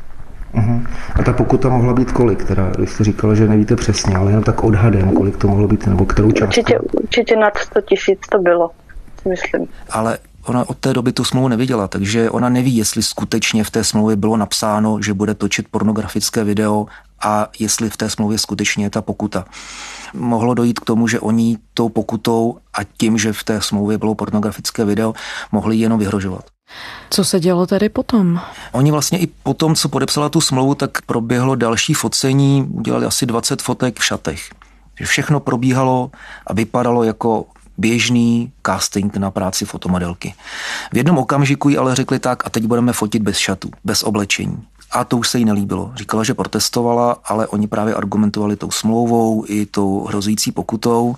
Uh-huh. 0.55 0.87
A 1.15 1.23
ta 1.23 1.33
pokuta 1.33 1.69
mohla 1.69 1.93
být 1.93 2.13
kolik? 2.13 2.45
Teda, 2.45 2.73
vy 2.79 2.87
jste 2.87 3.05
říkala, 3.05 3.35
že 3.35 3.49
nevíte 3.49 3.77
přesně, 3.77 4.17
ale 4.17 4.31
jenom 4.31 4.45
tak 4.45 4.65
odhadem, 4.65 5.13
kolik 5.13 5.37
to 5.37 5.49
mohlo 5.49 5.69
být, 5.69 5.87
nebo 5.87 6.05
kterou 6.05 6.31
částku? 6.31 6.61
Určitě, 6.61 6.79
určitě 6.79 7.37
nad 7.37 7.59
100 7.59 7.81
tisíc 7.81 8.19
to 8.31 8.39
bylo, 8.39 8.71
myslím. 9.29 9.69
Ale 9.91 10.19
ona 10.47 10.69
od 10.69 10.79
té 10.79 10.93
doby 10.93 11.13
tu 11.13 11.25
smlouvu 11.25 11.49
neviděla, 11.49 11.89
takže 11.89 12.31
ona 12.31 12.49
neví, 12.49 12.77
jestli 12.77 13.03
skutečně 13.03 13.65
v 13.65 13.71
té 13.71 13.85
smlouvě 13.85 14.17
bylo 14.17 14.37
napsáno, 14.37 15.03
že 15.03 15.15
bude 15.15 15.35
točit 15.35 15.67
pornografické 15.71 16.45
video 16.45 16.87
a 17.21 17.49
jestli 17.59 17.91
v 17.91 17.97
té 17.97 18.11
smlouvě 18.11 18.39
skutečně 18.39 18.85
je 18.85 18.91
ta 18.91 19.03
pokuta. 19.03 19.45
Mohlo 20.15 20.55
dojít 20.55 20.81
k 20.81 20.85
tomu, 20.85 21.09
že 21.09 21.21
oni 21.21 21.59
tou 21.75 21.89
pokutou 21.89 22.59
a 22.75 22.85
tím, 22.85 23.19
že 23.19 23.33
v 23.33 23.45
té 23.45 23.61
smlouvě 23.61 23.99
bylo 23.99 24.15
pornografické 24.15 24.85
video, 24.85 25.15
mohli 25.53 25.77
jenom 25.77 25.99
vyhrožovat. 25.99 26.45
Co 27.11 27.25
se 27.25 27.41
dělo 27.41 27.67
tedy 27.67 27.89
potom? 27.89 28.41
Oni 28.73 28.91
vlastně 28.91 29.19
i 29.19 29.27
potom, 29.27 29.75
co 29.75 29.89
podepsala 29.89 30.29
tu 30.29 30.41
smlouvu, 30.41 30.75
tak 30.75 31.03
proběhlo 31.03 31.55
další 31.55 31.95
focení, 31.95 32.69
udělali 32.71 33.07
asi 33.07 33.27
20 33.27 33.63
fotek 33.63 33.99
v 33.99 34.05
šatech. 34.05 34.51
Všechno 35.05 35.41
probíhalo 35.41 36.11
a 36.47 36.53
vypadalo 36.53 37.05
jako 37.05 37.47
běžný 37.79 38.53
casting 38.67 39.17
na 39.17 39.31
práci 39.31 39.65
fotomodelky. 39.65 40.35
V 40.93 40.97
jednom 40.97 41.19
okamžiku 41.19 41.69
jí 41.69 41.79
ale 41.79 41.95
řekli 41.95 42.19
tak 42.19 42.47
a 42.47 42.51
teď 42.51 42.65
budeme 42.65 42.93
fotit 42.93 43.23
bez 43.23 43.37
šatů, 43.37 43.71
bez 43.85 44.03
oblečení. 44.03 44.63
A 44.93 45.05
to 45.05 45.17
už 45.17 45.29
se 45.29 45.39
jí 45.39 45.45
nelíbilo. 45.45 45.93
Říkala, 45.95 46.25
že 46.25 46.35
protestovala, 46.35 47.17
ale 47.25 47.47
oni 47.47 47.67
právě 47.67 47.95
argumentovali 47.95 48.57
tou 48.57 48.71
smlouvou 48.71 49.45
i 49.49 49.67
tou 49.67 50.05
hrozící 50.05 50.53
pokutou. 50.53 51.17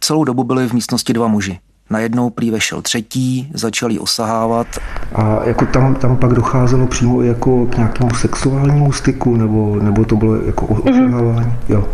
Celou 0.00 0.24
dobu 0.24 0.44
byli 0.44 0.68
v 0.68 0.72
místnosti 0.72 1.12
dva 1.12 1.28
muži. 1.28 1.58
Najednou 1.90 2.30
prý 2.30 2.50
vešel 2.50 2.82
třetí, 2.82 3.50
začali 3.54 3.98
osahávat. 3.98 4.66
A 5.14 5.44
jako 5.44 5.66
tam, 5.66 5.94
tam 5.94 6.16
pak 6.16 6.32
docházelo 6.32 6.86
přímo 6.86 7.22
jako 7.22 7.66
k 7.66 7.76
nějakému 7.76 8.14
sexuálnímu 8.14 8.92
styku, 8.92 9.36
nebo, 9.36 9.76
nebo 9.76 10.04
to 10.04 10.16
bylo 10.16 10.34
jako 10.34 10.66
osahávání? 10.66 11.46
Mm-hmm. 11.46 11.52
Jo. 11.68 11.88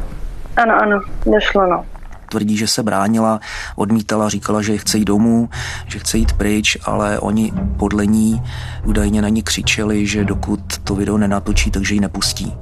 Ano, 0.56 0.74
ano, 0.82 1.00
došlo, 1.26 1.66
no 1.66 1.84
tvrdí, 2.28 2.56
že 2.56 2.66
se 2.66 2.82
bránila, 2.82 3.40
odmítala, 3.76 4.28
říkala, 4.28 4.62
že 4.62 4.78
chce 4.78 4.98
jít 4.98 5.04
domů, 5.04 5.48
že 5.86 5.98
chce 5.98 6.18
jít 6.18 6.32
pryč, 6.32 6.78
ale 6.84 7.18
oni 7.18 7.52
podle 7.76 8.06
ní 8.06 8.42
údajně 8.84 9.22
na 9.22 9.28
ní 9.28 9.42
křičeli, 9.42 10.06
že 10.06 10.24
dokud 10.24 10.78
to 10.84 10.94
video 10.94 11.18
nenatočí, 11.18 11.70
takže 11.70 11.94
ji 11.94 12.00
nepustí. 12.00 12.54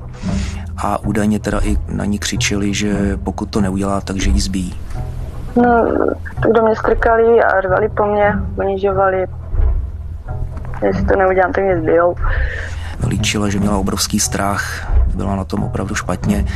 A 0.77 0.99
údajně 0.99 1.39
teda 1.39 1.61
i 1.63 1.77
na 1.89 2.05
ní 2.05 2.19
křičeli, 2.19 2.75
že 2.75 3.19
pokud 3.25 3.51
to 3.51 3.61
neudělá, 3.61 4.01
takže 4.01 4.31
ji 4.31 4.41
zbíjí. 4.41 4.75
No, 5.57 5.87
tak 6.43 6.53
do 6.53 6.63
mě 6.63 6.77
skrkali 6.77 7.43
a 7.43 7.61
řvali 7.61 7.89
po 7.89 8.07
mně, 8.07 8.35
ponižovali. 8.55 9.27
Jestli 10.83 11.05
to 11.05 11.17
neudělám, 11.17 11.53
tak 11.53 11.65
mě 11.65 11.81
zbijou. 11.81 12.15
Líčila, 13.09 13.49
že 13.49 13.61
měla 13.61 13.79
obrovský 13.79 14.21
strach, 14.21 14.93
byla 15.23 15.37
na 15.37 15.45
tom 15.45 15.65
opravdu 15.65 15.95
špatně, 15.95 16.47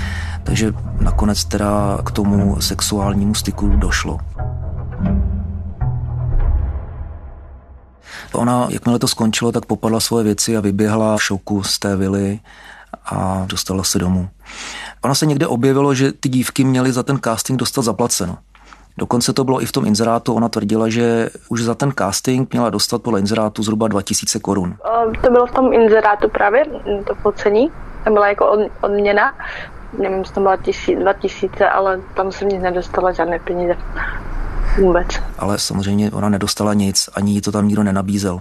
takže 0.44 0.72
nakonec 1.00 1.44
teda 1.44 1.98
k 2.04 2.10
tomu 2.10 2.60
sexuálnímu 2.60 3.34
styku 3.34 3.68
došlo. 3.68 4.18
Ona, 8.32 8.66
jakmile 8.70 8.98
to 8.98 9.08
skončilo, 9.08 9.52
tak 9.52 9.66
popadla 9.66 10.00
svoje 10.00 10.24
věci 10.24 10.56
a 10.56 10.60
vyběhla 10.60 11.16
v 11.16 11.22
šoku 11.22 11.62
z 11.62 11.78
té 11.78 11.96
vily 11.96 12.40
a 13.06 13.44
dostala 13.46 13.84
se 13.84 13.98
domů. 13.98 14.28
Ona 15.04 15.14
se 15.14 15.26
někde 15.26 15.46
objevilo, 15.46 15.94
že 15.94 16.12
ty 16.12 16.28
dívky 16.28 16.64
měly 16.64 16.92
za 16.92 17.02
ten 17.02 17.18
casting 17.24 17.58
dostat 17.58 17.82
zaplaceno. 17.82 18.38
Dokonce 18.98 19.32
to 19.32 19.44
bylo 19.44 19.62
i 19.62 19.66
v 19.66 19.72
tom 19.72 19.86
inzerátu. 19.86 20.34
Ona 20.34 20.48
tvrdila, 20.48 20.88
že 20.88 21.30
už 21.48 21.62
za 21.62 21.74
ten 21.74 21.92
casting 21.98 22.52
měla 22.52 22.70
dostat 22.70 23.02
podle 23.02 23.20
inzerátu 23.20 23.62
zhruba 23.62 23.88
2000 23.88 24.38
korun. 24.38 24.76
To 25.22 25.30
bylo 25.30 25.46
v 25.46 25.50
tom 25.50 25.72
inzerátu 25.72 26.28
právě, 26.28 26.64
to 27.06 27.14
pocení. 27.22 27.70
Tam 28.06 28.14
byla 28.14 28.28
jako 28.28 28.50
od, 28.50 28.60
odměna. 28.80 29.34
Nevím, 29.98 30.18
jestli 30.18 30.34
to 30.34 30.40
byla 30.40 30.56
tisíc, 30.56 30.98
2000, 30.98 31.68
ale 31.68 32.00
tam 32.14 32.32
jsem 32.32 32.48
nic 32.48 32.62
nedostala, 32.62 33.12
žádné 33.12 33.38
peníze. 33.38 33.76
Vůbec. 34.80 35.08
Ale 35.38 35.58
samozřejmě 35.58 36.10
ona 36.10 36.28
nedostala 36.28 36.74
nic, 36.74 37.10
ani 37.14 37.32
jí 37.32 37.40
to 37.40 37.52
tam 37.52 37.68
nikdo 37.68 37.82
nenabízel. 37.82 38.40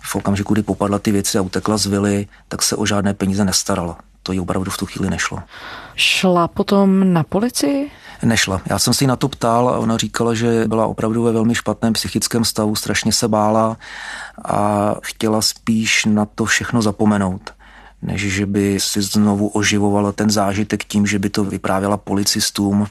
V 0.00 0.16
okamžiku, 0.16 0.54
kdy 0.54 0.62
popadla 0.62 0.98
ty 0.98 1.12
věci 1.12 1.38
a 1.38 1.42
utekla 1.42 1.76
z 1.76 1.86
vily, 1.86 2.26
tak 2.48 2.62
se 2.62 2.76
o 2.76 2.86
žádné 2.86 3.14
peníze 3.14 3.44
nestarala. 3.44 3.98
To 4.22 4.32
jí 4.32 4.40
opravdu 4.40 4.70
v 4.70 4.78
tu 4.78 4.86
chvíli 4.86 5.10
nešlo. 5.10 5.38
Šla 5.94 6.48
potom 6.48 7.12
na 7.12 7.22
policii? 7.22 7.90
Nešla. 8.22 8.60
Já 8.66 8.78
jsem 8.78 8.94
si 8.94 9.06
na 9.06 9.16
to 9.16 9.28
ptal 9.28 9.68
a 9.68 9.78
ona 9.78 9.96
říkala, 9.96 10.34
že 10.34 10.64
byla 10.66 10.86
opravdu 10.86 11.22
ve 11.22 11.32
velmi 11.32 11.54
špatném 11.54 11.92
psychickém 11.92 12.44
stavu, 12.44 12.76
strašně 12.76 13.12
se 13.12 13.28
bála 13.28 13.76
a 14.44 14.94
chtěla 15.02 15.42
spíš 15.42 16.04
na 16.04 16.26
to 16.26 16.44
všechno 16.44 16.82
zapomenout 16.82 17.54
než 18.04 18.34
že 18.34 18.46
by 18.46 18.80
si 18.80 19.02
znovu 19.02 19.48
oživovala 19.48 20.12
ten 20.12 20.30
zážitek 20.30 20.84
tím, 20.84 21.06
že 21.06 21.18
by 21.18 21.30
to 21.30 21.44
vyprávěla 21.44 21.96
policistům. 21.96 22.86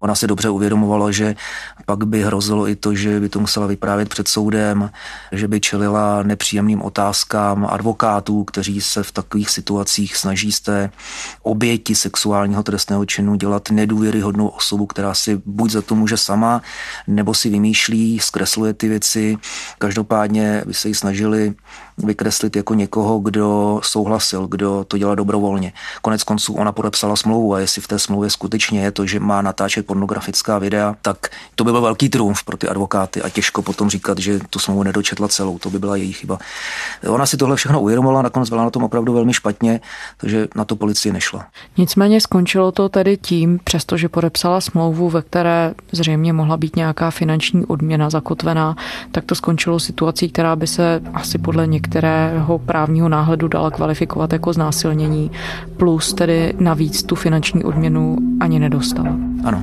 Ona 0.00 0.14
se 0.14 0.26
dobře 0.26 0.50
uvědomovala, 0.50 1.10
že 1.10 1.36
pak 1.86 2.04
by 2.04 2.22
hrozilo 2.22 2.68
i 2.68 2.76
to, 2.76 2.94
že 2.94 3.20
by 3.20 3.28
to 3.28 3.40
musela 3.40 3.66
vyprávět 3.66 4.08
před 4.08 4.28
soudem, 4.28 4.90
že 5.32 5.48
by 5.48 5.60
čelila 5.60 6.22
nepříjemným 6.22 6.82
otázkám 6.82 7.66
advokátů, 7.70 8.44
kteří 8.44 8.80
se 8.80 9.02
v 9.02 9.12
takových 9.12 9.50
situacích 9.50 10.16
snaží 10.16 10.52
z 10.52 10.60
té 10.60 10.90
oběti 11.42 11.94
sexuálního 11.94 12.62
trestného 12.62 13.04
činu 13.06 13.34
dělat 13.34 13.70
nedůvěryhodnou 13.70 14.48
osobu, 14.48 14.86
která 14.86 15.14
si 15.14 15.40
buď 15.46 15.70
za 15.70 15.82
to 15.82 15.94
může 15.94 16.16
sama, 16.16 16.62
nebo 17.06 17.34
si 17.34 17.50
vymýšlí, 17.50 18.18
zkresluje 18.18 18.74
ty 18.74 18.88
věci. 18.88 19.36
Každopádně 19.78 20.62
by 20.66 20.74
se 20.74 20.88
jí 20.88 20.94
snažili 20.94 21.54
vykreslit 22.04 22.56
jako 22.56 22.74
někoho, 22.74 23.18
kdo 23.18 23.80
souhlasil, 23.82 24.46
kdo 24.46 24.84
to 24.88 24.98
dělá 24.98 25.14
dobrovolně. 25.14 25.72
Konec 26.02 26.22
konců 26.22 26.54
ona 26.54 26.72
podepsala 26.72 27.16
smlouvu 27.16 27.54
a 27.54 27.60
jestli 27.60 27.82
v 27.82 27.88
té 27.88 27.98
smlouvě 27.98 28.30
skutečně 28.30 28.80
je 28.80 28.90
to, 28.90 29.06
že 29.06 29.20
má 29.20 29.42
natáčet 29.42 29.86
pornografická 29.86 30.58
videa, 30.58 30.96
tak 31.02 31.28
to 31.54 31.64
by 31.64 31.70
byl 31.70 31.80
velký 31.80 32.08
trumf 32.08 32.44
pro 32.44 32.56
ty 32.56 32.68
advokáty 32.68 33.22
a 33.22 33.28
těžko 33.28 33.62
potom 33.62 33.90
říkat, 33.90 34.18
že 34.18 34.40
tu 34.50 34.58
smlouvu 34.58 34.82
nedočetla 34.82 35.28
celou, 35.28 35.58
to 35.58 35.70
by 35.70 35.78
byla 35.78 35.96
její 35.96 36.12
chyba. 36.12 36.38
Ona 37.08 37.26
si 37.26 37.36
tohle 37.36 37.56
všechno 37.56 37.80
uvědomila, 37.80 38.22
nakonec 38.22 38.48
byla 38.48 38.64
na 38.64 38.70
tom 38.70 38.84
opravdu 38.84 39.12
velmi 39.12 39.34
špatně, 39.34 39.80
takže 40.16 40.48
na 40.54 40.64
to 40.64 40.76
policie 40.76 41.12
nešla. 41.12 41.46
Nicméně 41.76 42.20
skončilo 42.20 42.72
to 42.72 42.88
tedy 42.88 43.16
tím, 43.16 43.60
přestože 43.64 44.08
podepsala 44.08 44.60
smlouvu, 44.60 45.10
ve 45.10 45.22
které 45.22 45.74
zřejmě 45.92 46.32
mohla 46.32 46.56
být 46.56 46.76
nějaká 46.76 47.10
finanční 47.10 47.66
odměna 47.66 48.10
zakotvená, 48.10 48.76
tak 49.12 49.24
to 49.24 49.34
skončilo 49.34 49.80
situací, 49.80 50.28
která 50.28 50.56
by 50.56 50.66
se 50.66 51.00
asi 51.14 51.38
podle 51.38 51.66
některého 51.88 52.58
právního 52.58 53.08
náhledu 53.08 53.48
dala 53.48 53.70
kvalifikovat 53.70 54.32
jako 54.32 54.52
znásilnění, 54.52 55.30
plus 55.76 56.14
tedy 56.14 56.54
navíc 56.58 57.02
tu 57.02 57.14
finanční 57.14 57.64
odměnu 57.64 58.16
ani 58.40 58.58
nedostala. 58.58 59.16
Ano. 59.44 59.62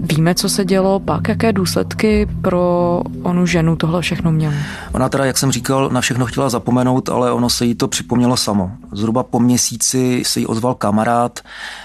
Víme, 0.00 0.34
co 0.34 0.48
se 0.48 0.64
dělo 0.64 1.00
pak, 1.00 1.28
jaké 1.28 1.52
důsledky 1.52 2.28
pro 2.42 3.02
onu 3.22 3.46
ženu 3.46 3.76
tohle 3.76 4.02
všechno 4.02 4.32
mělo? 4.32 4.54
Ona 4.92 5.08
teda, 5.08 5.24
jak 5.24 5.38
jsem 5.38 5.52
říkal, 5.52 5.90
na 5.92 6.00
všechno 6.00 6.26
chtěla 6.26 6.48
zapomenout, 6.48 7.08
ale 7.08 7.32
ono 7.32 7.50
se 7.50 7.64
jí 7.64 7.74
to 7.74 7.88
připomnělo 7.88 8.36
samo. 8.36 8.70
Zhruba 8.92 9.22
po 9.22 9.40
měsíci 9.40 10.22
se 10.26 10.40
jí 10.40 10.46
ozval 10.46 10.74
kamarád, 10.74 11.40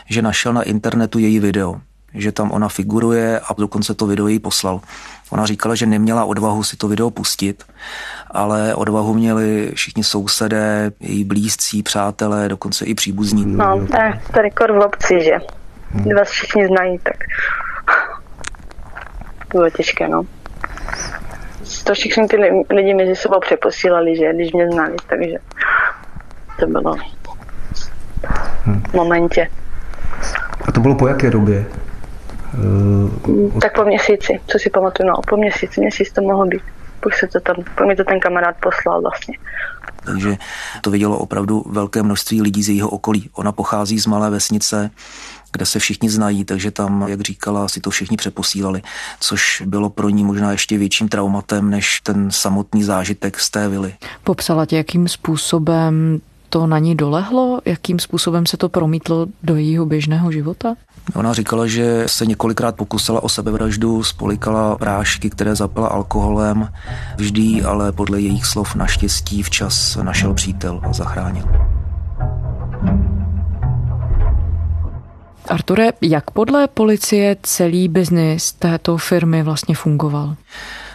že 0.10 0.22
našel 0.22 0.53
na 0.53 0.62
internetu 0.62 1.20
její 1.20 1.39
video 1.39 1.75
že 2.13 2.32
tam 2.32 2.51
ona 2.51 2.70
figuruje 2.70 3.39
a 3.39 3.53
dokonce 3.58 3.93
to 3.93 4.05
video 4.08 4.27
jí 4.27 4.39
poslal. 4.39 4.82
Ona 5.29 5.46
říkala, 5.46 5.75
že 5.75 5.86
neměla 5.86 6.25
odvahu 6.25 6.63
si 6.63 6.77
to 6.77 6.88
video 6.88 7.10
pustit, 7.10 7.63
ale 8.32 8.75
odvahu 8.75 9.13
měli 9.13 9.72
všichni 9.75 10.03
sousedé, 10.03 10.91
její 11.00 11.24
blízcí, 11.24 11.84
přátelé, 11.84 12.50
dokonce 12.50 12.86
i 12.86 12.93
příbuzní. 12.93 13.46
No, 13.46 13.88
to 13.88 14.01
je 14.01 14.22
to 14.34 14.41
rekord 14.41 14.75
v 14.75 14.79
obci, 14.79 15.24
že? 15.24 15.34
Hmm. 15.91 16.15
Vás 16.15 16.29
všichni 16.29 16.67
znají, 16.67 17.00
tak 17.03 17.15
to 19.51 19.58
bylo 19.58 19.70
těžké, 19.70 20.08
no. 20.08 20.24
To 21.84 21.93
všichni 21.93 22.27
ty 22.27 22.38
lidi 22.70 22.93
mezi 22.93 23.15
sebou 23.15 23.39
přeposílali, 23.39 24.15
že, 24.17 24.34
když 24.34 24.53
mě 24.53 24.67
znali, 24.72 24.96
takže 25.10 25.38
to 26.60 26.67
bylo 26.67 26.96
v 28.89 28.93
momentě. 28.93 29.48
A 30.67 30.72
to 30.72 30.79
bylo 30.79 30.96
po 30.96 31.08
jaké 31.08 31.29
době? 31.29 31.65
Uh, 32.53 33.60
tak 33.62 33.75
po 33.75 33.83
měsíci, 33.83 34.39
co 34.48 34.60
si 34.60 34.69
pamatuju, 34.69 35.10
no, 35.10 35.15
po 35.29 35.38
měsíci, 35.38 35.81
měsíc 35.81 36.12
to 36.12 36.22
mohlo 36.22 36.45
být. 36.45 36.62
Pak 37.00 37.13
se 37.13 37.27
to 37.27 37.39
tam, 37.39 37.55
mi 37.88 37.95
to 37.95 38.03
ten 38.03 38.19
kamarád 38.19 38.55
poslal 38.63 39.01
vlastně. 39.01 39.38
Takže 40.05 40.38
to 40.81 40.91
vidělo 40.91 41.17
opravdu 41.17 41.63
velké 41.69 42.03
množství 42.03 42.41
lidí 42.41 42.63
z 42.63 42.69
jejího 42.69 42.89
okolí. 42.89 43.29
Ona 43.33 43.51
pochází 43.51 44.00
z 44.00 44.05
malé 44.05 44.29
vesnice, 44.29 44.91
kde 45.51 45.65
se 45.65 45.79
všichni 45.79 46.10
znají, 46.10 46.45
takže 46.45 46.72
tam, 46.72 47.05
jak 47.07 47.22
říkala, 47.22 47.67
si 47.67 47.81
to 47.81 47.89
všichni 47.89 48.17
přeposílali, 48.17 48.81
což 49.19 49.63
bylo 49.65 49.89
pro 49.89 50.10
ní 50.10 50.24
možná 50.24 50.51
ještě 50.51 50.77
větším 50.77 51.10
traumatem 51.10 51.69
než 51.69 52.01
ten 52.01 52.31
samotný 52.31 52.83
zážitek 52.83 53.39
z 53.39 53.50
té 53.50 53.69
vily. 53.69 53.93
Popsala 54.24 54.65
tě, 54.65 54.77
jakým 54.77 55.07
způsobem 55.07 56.22
to 56.50 56.67
na 56.67 56.79
ní 56.79 56.95
dolehlo? 56.95 57.62
Jakým 57.65 58.00
způsobem 58.00 58.45
se 58.45 58.57
to 58.57 58.69
promítlo 58.69 59.27
do 59.43 59.55
jejího 59.55 59.86
běžného 59.86 60.31
života? 60.31 60.75
Ona 61.15 61.33
říkala, 61.33 61.67
že 61.67 62.03
se 62.07 62.25
několikrát 62.25 62.75
pokusila 62.75 63.24
o 63.24 63.29
sebevraždu, 63.29 64.03
spolikala 64.03 64.75
prášky, 64.75 65.29
které 65.29 65.55
zapila 65.55 65.88
alkoholem. 65.88 66.69
Vždy, 67.17 67.62
ale 67.62 67.91
podle 67.91 68.22
jejich 68.22 68.45
slov 68.45 68.75
naštěstí 68.75 69.43
včas 69.43 69.95
našel 69.95 70.33
přítel 70.33 70.81
a 70.83 70.93
zachránil. 70.93 71.45
Arture, 75.50 75.93
jak 76.01 76.31
podle 76.31 76.67
policie 76.67 77.36
celý 77.43 77.88
biznis 77.88 78.53
této 78.53 78.98
firmy 78.98 79.43
vlastně 79.43 79.75
fungoval? 79.75 80.36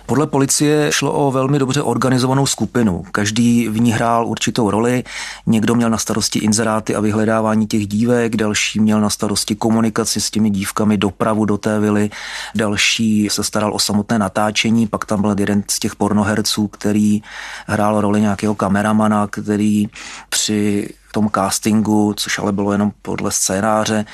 Podle 0.09 0.27
policie 0.27 0.93
šlo 0.93 1.13
o 1.13 1.31
velmi 1.31 1.59
dobře 1.59 1.83
organizovanou 1.83 2.47
skupinu. 2.47 3.05
Každý 3.13 3.69
v 3.69 3.81
ní 3.81 3.93
hrál 3.93 4.27
určitou 4.27 4.71
roli. 4.71 5.05
Někdo 5.47 5.75
měl 5.75 5.91
na 5.91 5.99
starosti 5.99 6.39
inzeráty 6.39 6.95
a 6.95 7.01
vyhledávání 7.01 7.67
těch 7.67 7.87
dívek, 7.87 8.37
další 8.37 8.81
měl 8.81 9.01
na 9.01 9.11
starosti 9.11 9.55
komunikaci 9.55 10.21
s 10.21 10.31
těmi 10.31 10.51
dívkami, 10.51 10.97
dopravu 10.97 11.45
do 11.45 11.59
té 11.59 11.81
vily, 11.81 12.11
další 12.55 13.29
se 13.31 13.45
staral 13.45 13.75
o 13.75 13.79
samotné 13.79 14.19
natáčení, 14.19 14.87
pak 14.87 15.05
tam 15.05 15.21
byl 15.21 15.35
jeden 15.39 15.65
z 15.71 15.79
těch 15.79 15.97
pornoherců, 15.97 16.69
který 16.69 17.23
hrál 17.67 18.01
roli 18.01 18.21
nějakého 18.21 18.55
kameramana, 18.55 19.27
který 19.27 19.89
při 20.29 20.89
tom 21.13 21.31
castingu, 21.35 22.15
což 22.17 22.39
ale 22.39 22.53
bylo 22.53 22.73
jenom 22.73 22.93
podle 23.03 23.31
scénáře. 23.33 24.05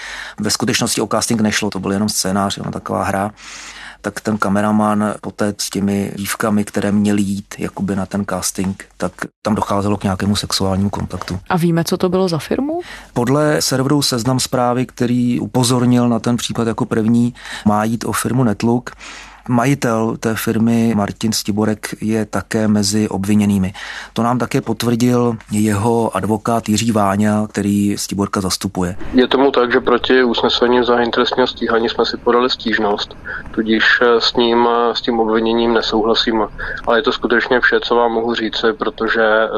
Ve 0.40 0.50
skutečnosti 0.50 1.00
o 1.00 1.06
casting 1.06 1.40
nešlo, 1.40 1.70
to 1.70 1.80
byl 1.80 1.92
jenom 1.92 2.08
scénář, 2.08 2.56
jenom 2.56 2.72
taková 2.72 3.04
hra 3.04 3.30
tak 4.04 4.20
ten 4.20 4.38
kameraman 4.38 5.14
poté 5.20 5.54
s 5.58 5.70
těmi 5.70 6.12
dívkami, 6.16 6.64
které 6.64 6.92
měly 6.92 7.22
jít 7.22 7.54
jakoby 7.58 7.96
na 7.96 8.06
ten 8.06 8.24
casting, 8.30 8.84
tak 8.96 9.12
tam 9.42 9.54
docházelo 9.54 9.96
k 9.96 10.02
nějakému 10.02 10.36
sexuálnímu 10.36 10.90
kontaktu. 10.90 11.38
A 11.48 11.56
víme, 11.56 11.84
co 11.84 11.96
to 11.96 12.08
bylo 12.08 12.28
za 12.28 12.38
firmu? 12.38 12.80
Podle 13.12 13.62
serveru 13.62 14.02
Seznam 14.02 14.40
zprávy, 14.40 14.86
který 14.86 15.40
upozornil 15.40 16.08
na 16.08 16.18
ten 16.18 16.36
případ 16.36 16.68
jako 16.68 16.84
první, 16.84 17.34
má 17.66 17.84
jít 17.84 18.04
o 18.04 18.12
firmu 18.12 18.44
Netlook. 18.44 18.90
Majitel 19.48 20.16
té 20.20 20.34
firmy 20.34 20.92
Martin 20.96 21.32
Stiborek 21.32 21.94
je 22.00 22.24
také 22.24 22.68
mezi 22.68 23.08
obviněnými. 23.08 23.72
To 24.12 24.22
nám 24.22 24.38
také 24.38 24.60
potvrdil 24.60 25.36
jeho 25.50 26.16
advokát 26.16 26.68
Jiří 26.68 26.92
Váňa, 26.92 27.46
který 27.46 27.98
Stiborka 27.98 28.40
zastupuje. 28.40 28.96
Je 29.12 29.28
tomu 29.28 29.50
tak, 29.50 29.72
že 29.72 29.80
proti 29.80 30.24
usnesení 30.24 30.84
za 30.84 30.96
trestního 31.12 31.46
stíhání 31.46 31.88
jsme 31.88 32.06
si 32.06 32.16
podali 32.16 32.50
stížnost, 32.50 33.16
tudíž 33.50 33.84
s 34.18 34.36
ním, 34.36 34.68
s 34.92 35.00
tím 35.00 35.20
obviněním 35.20 35.74
nesouhlasím. 35.74 36.46
Ale 36.86 36.98
je 36.98 37.02
to 37.02 37.12
skutečně 37.12 37.60
vše, 37.60 37.80
co 37.82 37.94
vám 37.94 38.12
mohu 38.12 38.34
říci, 38.34 38.66
protože 38.78 39.22
eh, 39.22 39.48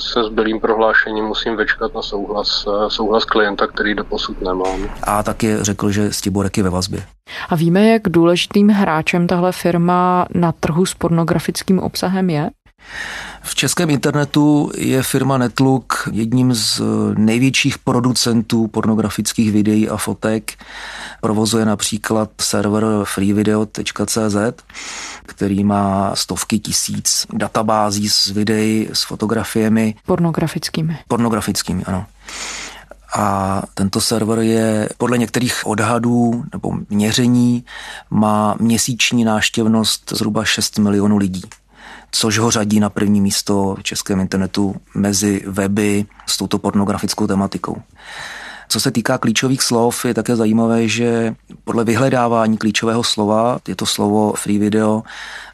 se 0.00 0.24
zbylým 0.24 0.60
prohlášením 0.60 1.24
musím 1.24 1.56
vyčkat 1.56 1.94
na 1.94 2.02
souhlas, 2.02 2.64
eh, 2.68 2.90
souhlas 2.90 3.24
klienta, 3.24 3.66
který 3.66 3.94
do 3.94 4.04
posud 4.04 4.42
nemám. 4.42 4.88
A 5.02 5.22
taky 5.22 5.56
řekl, 5.60 5.90
že 5.90 6.12
Stiborek 6.12 6.56
je 6.56 6.62
ve 6.62 6.70
vazbě. 6.70 7.02
A 7.48 7.54
víme, 7.54 7.88
jak 7.88 8.02
důležitým 8.08 8.68
hráčem 8.68 9.26
tahle 9.26 9.52
firma 9.52 10.26
na 10.34 10.52
trhu 10.52 10.86
s 10.86 10.94
pornografickým 10.94 11.78
obsahem 11.78 12.30
je? 12.30 12.50
V 13.42 13.54
českém 13.54 13.90
internetu 13.90 14.70
je 14.76 15.02
firma 15.02 15.38
Netlook 15.38 16.08
jedním 16.12 16.54
z 16.54 16.82
největších 17.16 17.78
producentů 17.78 18.66
pornografických 18.66 19.52
videí 19.52 19.88
a 19.88 19.96
fotek. 19.96 20.52
Provozuje 21.20 21.64
například 21.64 22.30
server 22.40 22.84
freevideo.cz, 23.04 24.36
který 25.26 25.64
má 25.64 26.10
stovky 26.14 26.58
tisíc 26.58 27.26
databází 27.32 28.08
s 28.08 28.26
videí, 28.26 28.88
s 28.92 29.02
fotografiemi. 29.02 29.94
Pornografickými. 30.06 30.98
Pornografickými, 31.08 31.84
ano. 31.84 32.06
A 33.16 33.62
tento 33.74 34.00
server 34.00 34.38
je 34.38 34.88
podle 34.98 35.18
některých 35.18 35.66
odhadů 35.66 36.44
nebo 36.52 36.72
měření 36.90 37.64
má 38.10 38.56
měsíční 38.60 39.24
náštěvnost 39.24 40.12
zhruba 40.16 40.44
6 40.44 40.78
milionů 40.78 41.16
lidí 41.16 41.42
což 42.14 42.38
ho 42.38 42.50
řadí 42.50 42.80
na 42.80 42.90
první 42.90 43.20
místo 43.20 43.76
v 43.78 43.82
českém 43.82 44.20
internetu 44.20 44.74
mezi 44.94 45.42
weby 45.46 46.06
s 46.26 46.36
touto 46.36 46.58
pornografickou 46.58 47.26
tematikou. 47.26 47.76
Co 48.68 48.80
se 48.80 48.90
týká 48.90 49.18
klíčových 49.18 49.62
slov, 49.62 50.04
je 50.04 50.14
také 50.14 50.36
zajímavé, 50.36 50.88
že 50.88 51.34
podle 51.64 51.84
vyhledávání 51.84 52.58
klíčového 52.58 53.04
slova, 53.04 53.58
je 53.68 53.76
to 53.76 53.86
slovo 53.86 54.32
free 54.32 54.58
video, 54.58 55.02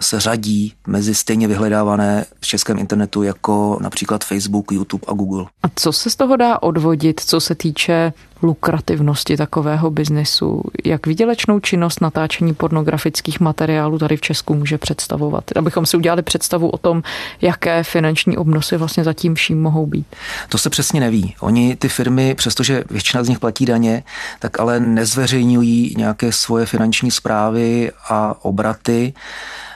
se 0.01 0.21
řadí 0.21 0.75
mezi 0.87 1.15
stejně 1.15 1.49
vyhledávané 1.49 2.25
v 2.41 2.47
českém 2.47 2.79
internetu 2.79 3.23
jako 3.23 3.79
například 3.81 4.25
Facebook, 4.25 4.73
YouTube 4.73 5.05
a 5.09 5.13
Google. 5.13 5.47
A 5.63 5.67
co 5.77 5.93
se 5.93 6.11
z 6.11 6.17
toho 6.17 6.37
dá 6.37 6.63
odvodit, 6.63 7.21
co 7.21 7.41
se 7.41 7.55
týče 7.55 8.13
lukrativnosti 8.43 9.37
takového 9.37 9.91
biznesu? 9.91 10.63
Jak 10.85 11.07
výdělečnou 11.07 11.61
činnost 11.61 12.01
natáčení 12.01 12.55
pornografických 12.55 13.41
materiálů 13.41 13.99
tady 13.99 14.17
v 14.17 14.21
Česku 14.21 14.55
může 14.55 14.79
představovat? 14.79 15.45
Abychom 15.57 15.87
si 15.87 15.97
udělali 15.97 16.23
představu 16.23 16.69
o 16.69 16.79
tom, 16.79 17.03
jaké 17.41 17.85
finanční 17.85 18.37
obnosy 18.37 18.77
vlastně 18.77 19.05
zatím 19.05 19.35
vším 19.35 19.63
mohou 19.63 19.87
být. 19.87 20.07
To 20.49 20.59
se 20.59 20.71
přesně 20.71 21.01
neví. 21.01 21.35
Oni 21.41 21.77
ty 21.77 21.89
firmy, 21.89 22.35
přestože 22.35 22.85
většina 22.91 23.25
z 23.25 23.29
nich 23.29 23.39
platí 23.39 23.67
daně, 23.67 24.03
tak 24.39 24.61
ale 24.61 24.81
nezveřejňují 24.81 25.95
nějaké 25.99 26.33
svoje 26.33 26.67
finanční 26.67 27.11
zprávy 27.11 27.93
a 28.09 28.35
obraty. 28.45 29.13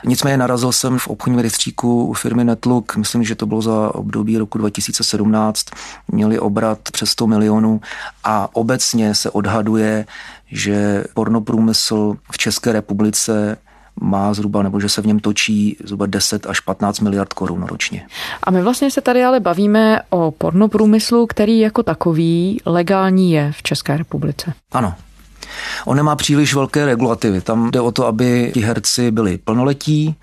Nicméně 0.05 0.37
narazil 0.37 0.71
jsem 0.71 0.99
v 0.99 1.07
obchodním 1.07 1.39
rejstříku 1.39 2.05
u 2.05 2.13
firmy 2.13 2.43
Netlook, 2.43 2.95
myslím, 2.95 3.23
že 3.23 3.35
to 3.35 3.45
bylo 3.45 3.61
za 3.61 3.95
období 3.95 4.37
roku 4.37 4.57
2017, 4.57 5.65
měli 6.11 6.39
obrat 6.39 6.79
přes 6.91 7.09
100 7.09 7.27
milionů 7.27 7.81
a 8.23 8.54
obecně 8.55 9.15
se 9.15 9.29
odhaduje, 9.29 10.05
že 10.51 11.03
pornoprůmysl 11.13 12.15
v 12.31 12.37
České 12.37 12.71
republice 12.71 13.57
má 14.01 14.33
zhruba, 14.33 14.63
nebo 14.63 14.79
že 14.79 14.89
se 14.89 15.01
v 15.01 15.05
něm 15.05 15.19
točí 15.19 15.77
zhruba 15.83 16.05
10 16.05 16.47
až 16.47 16.59
15 16.59 16.99
miliard 16.99 17.33
korun 17.33 17.63
ročně. 17.63 18.07
A 18.43 18.51
my 18.51 18.61
vlastně 18.61 18.91
se 18.91 19.01
tady 19.01 19.23
ale 19.23 19.39
bavíme 19.39 19.99
o 20.09 20.31
pornoprůmyslu, 20.31 21.27
který 21.27 21.59
jako 21.59 21.83
takový 21.83 22.61
legální 22.65 23.31
je 23.31 23.51
v 23.51 23.63
České 23.63 23.97
republice. 23.97 24.53
Ano, 24.71 24.93
On 25.85 25.97
nemá 25.97 26.15
příliš 26.15 26.53
velké 26.53 26.85
regulativy. 26.85 27.41
Tam 27.41 27.71
jde 27.71 27.81
o 27.81 27.91
to, 27.91 28.07
aby 28.07 28.51
ti 28.53 28.61
herci 28.61 29.11
byli 29.11 29.37
plnoletí, 29.37 30.15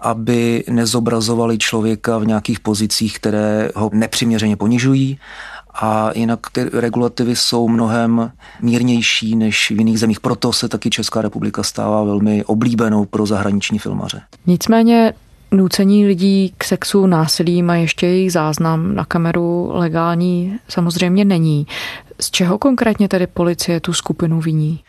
aby 0.00 0.64
nezobrazovali 0.70 1.58
člověka 1.58 2.18
v 2.18 2.26
nějakých 2.26 2.60
pozicích, 2.60 3.18
které 3.18 3.68
ho 3.74 3.90
nepřiměřeně 3.92 4.56
ponižují, 4.56 5.18
a 5.74 6.10
jinak 6.14 6.40
ty 6.52 6.64
regulativy 6.72 7.36
jsou 7.36 7.68
mnohem 7.68 8.32
mírnější 8.62 9.36
než 9.36 9.70
v 9.70 9.78
jiných 9.78 9.98
zemích. 9.98 10.20
Proto 10.20 10.52
se 10.52 10.68
taky 10.68 10.90
Česká 10.90 11.22
republika 11.22 11.62
stává 11.62 12.04
velmi 12.04 12.44
oblíbenou 12.44 13.04
pro 13.04 13.26
zahraniční 13.26 13.78
filmaře. 13.78 14.22
Nicméně 14.46 15.14
nucení 15.52 16.06
lidí 16.06 16.54
k 16.58 16.64
sexu 16.64 17.06
násilím 17.06 17.70
a 17.70 17.74
ještě 17.74 18.06
jejich 18.06 18.32
záznam 18.32 18.94
na 18.94 19.04
kameru 19.04 19.70
legální 19.72 20.58
samozřejmě 20.68 21.24
není. 21.24 21.66
Z 22.20 22.30
čeho 22.30 22.58
konkrétně 22.58 23.08
tedy 23.08 23.26
policie 23.26 23.80
tu 23.80 23.92
skupinu 23.92 24.40
viní? 24.40 24.80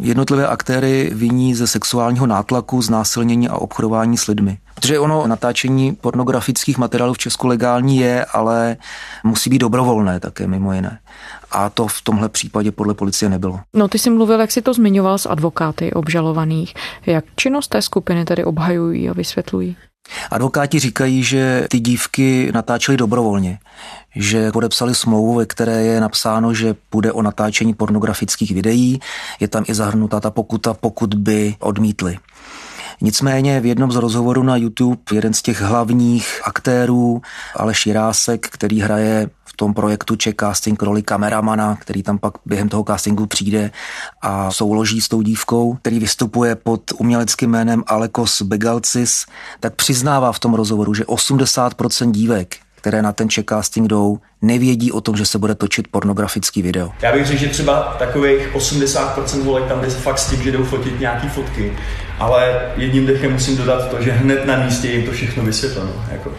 Jednotlivé 0.00 0.46
aktéry 0.46 1.10
viní 1.14 1.54
ze 1.54 1.66
sexuálního 1.66 2.26
nátlaku, 2.26 2.82
znásilnění 2.82 3.48
a 3.48 3.56
obchodování 3.56 4.16
s 4.16 4.26
lidmi. 4.26 4.58
Protože 4.74 4.98
ono 4.98 5.26
natáčení 5.26 5.92
pornografických 5.92 6.78
materiálů 6.78 7.14
v 7.14 7.18
Česku 7.18 7.46
legální 7.46 7.96
je, 7.96 8.24
ale 8.24 8.76
musí 9.24 9.50
být 9.50 9.58
dobrovolné 9.58 10.20
také 10.20 10.46
mimo 10.46 10.72
jiné. 10.72 10.98
A 11.50 11.70
to 11.70 11.86
v 11.86 12.02
tomhle 12.02 12.28
případě 12.28 12.72
podle 12.72 12.94
policie 12.94 13.28
nebylo. 13.28 13.60
No 13.74 13.88
ty 13.88 13.98
jsi 13.98 14.10
mluvil, 14.10 14.40
jak 14.40 14.50
si 14.50 14.62
to 14.62 14.74
zmiňoval 14.74 15.18
s 15.18 15.26
advokáty 15.26 15.92
obžalovaných. 15.92 16.74
Jak 17.06 17.24
činnost 17.36 17.68
té 17.68 17.82
skupiny 17.82 18.24
tedy 18.24 18.44
obhajují 18.44 19.10
a 19.10 19.12
vysvětlují? 19.12 19.76
Advokáti 20.30 20.78
říkají, 20.78 21.22
že 21.22 21.66
ty 21.70 21.80
dívky 21.80 22.50
natáčely 22.54 22.96
dobrovolně, 22.96 23.58
že 24.16 24.52
podepsali 24.52 24.94
smlouvu, 24.94 25.34
ve 25.34 25.46
které 25.46 25.82
je 25.82 26.00
napsáno, 26.00 26.54
že 26.54 26.74
půjde 26.90 27.12
o 27.12 27.22
natáčení 27.22 27.74
pornografických 27.74 28.54
videí, 28.54 29.00
je 29.40 29.48
tam 29.48 29.64
i 29.68 29.74
zahrnutá 29.74 30.20
ta 30.20 30.30
pokuta, 30.30 30.74
pokud 30.74 31.14
by 31.14 31.54
odmítli 31.58 32.18
Nicméně 33.00 33.60
v 33.60 33.66
jednom 33.66 33.92
z 33.92 33.96
rozhovorů 33.96 34.42
na 34.42 34.56
YouTube 34.56 35.02
jeden 35.12 35.34
z 35.34 35.42
těch 35.42 35.60
hlavních 35.60 36.40
aktérů, 36.44 37.22
Aleš 37.56 37.86
Jirásek, 37.86 38.48
který 38.48 38.80
hraje 38.80 39.30
v 39.44 39.56
tom 39.56 39.74
projektu 39.74 40.16
Czech 40.16 40.34
Casting 40.40 40.82
roli 40.82 41.02
kameramana, 41.02 41.76
který 41.76 42.02
tam 42.02 42.18
pak 42.18 42.34
během 42.46 42.68
toho 42.68 42.84
castingu 42.84 43.26
přijde 43.26 43.70
a 44.22 44.50
souloží 44.50 45.00
s 45.00 45.08
tou 45.08 45.22
dívkou, 45.22 45.74
který 45.74 45.98
vystupuje 45.98 46.54
pod 46.54 46.82
uměleckým 46.98 47.50
jménem 47.50 47.84
Alekos 47.86 48.42
Begalcis, 48.42 49.26
tak 49.60 49.74
přiznává 49.74 50.32
v 50.32 50.38
tom 50.38 50.54
rozhovoru, 50.54 50.94
že 50.94 51.04
80% 51.04 52.10
dívek 52.10 52.56
které 52.78 53.02
na 53.02 53.12
ten 53.12 53.28
casting 53.48 53.88
jdou, 53.88 54.18
nevědí 54.42 54.92
o 54.92 55.00
tom, 55.00 55.16
že 55.16 55.26
se 55.26 55.38
bude 55.38 55.54
točit 55.54 55.88
pornografický 55.88 56.62
video. 56.62 56.92
Já 57.02 57.12
bych 57.12 57.26
řekl, 57.26 57.40
že 57.40 57.48
třeba 57.48 57.96
takových 57.98 58.54
80% 58.54 59.42
volek 59.42 59.64
tam 59.68 59.80
jde 59.80 59.90
fakt 59.90 60.18
s 60.18 60.30
tím, 60.30 60.42
že 60.42 60.52
jdou 60.52 60.64
fotit 60.64 61.00
nějaký 61.00 61.28
fotky, 61.28 61.72
ale 62.18 62.72
jedním 62.76 63.06
dechem 63.06 63.32
musím 63.32 63.56
dodat 63.56 63.90
to, 63.90 64.02
že 64.02 64.12
hned 64.12 64.46
na 64.46 64.64
místě 64.64 64.88
jim 64.88 65.06
to 65.06 65.12
všechno 65.12 65.44
vysvětleno. 65.44 65.92
Jako. 66.12 66.32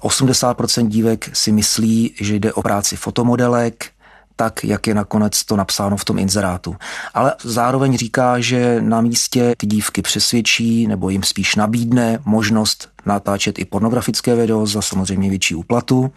80% 0.00 0.88
dívek 0.88 1.36
si 1.36 1.52
myslí, 1.52 2.14
že 2.20 2.34
jde 2.34 2.52
o 2.52 2.62
práci 2.62 2.96
fotomodelek, 2.96 3.90
tak, 4.36 4.64
jak 4.64 4.86
je 4.86 4.94
nakonec 4.94 5.44
to 5.44 5.56
napsáno 5.56 5.96
v 5.96 6.04
tom 6.04 6.18
inzerátu. 6.18 6.76
Ale 7.14 7.34
zároveň 7.44 7.96
říká, 7.96 8.40
že 8.40 8.80
na 8.80 9.00
místě 9.00 9.54
ty 9.56 9.66
dívky 9.66 10.02
přesvědčí 10.02 10.86
nebo 10.86 11.10
jim 11.10 11.22
spíš 11.22 11.56
nabídne 11.56 12.18
možnost 12.24 12.88
natáčet 13.06 13.58
i 13.58 13.64
pornografické 13.64 14.34
video 14.34 14.66
za 14.66 14.82
samozřejmě 14.82 15.30
větší 15.30 15.54
úplatu 15.54 16.12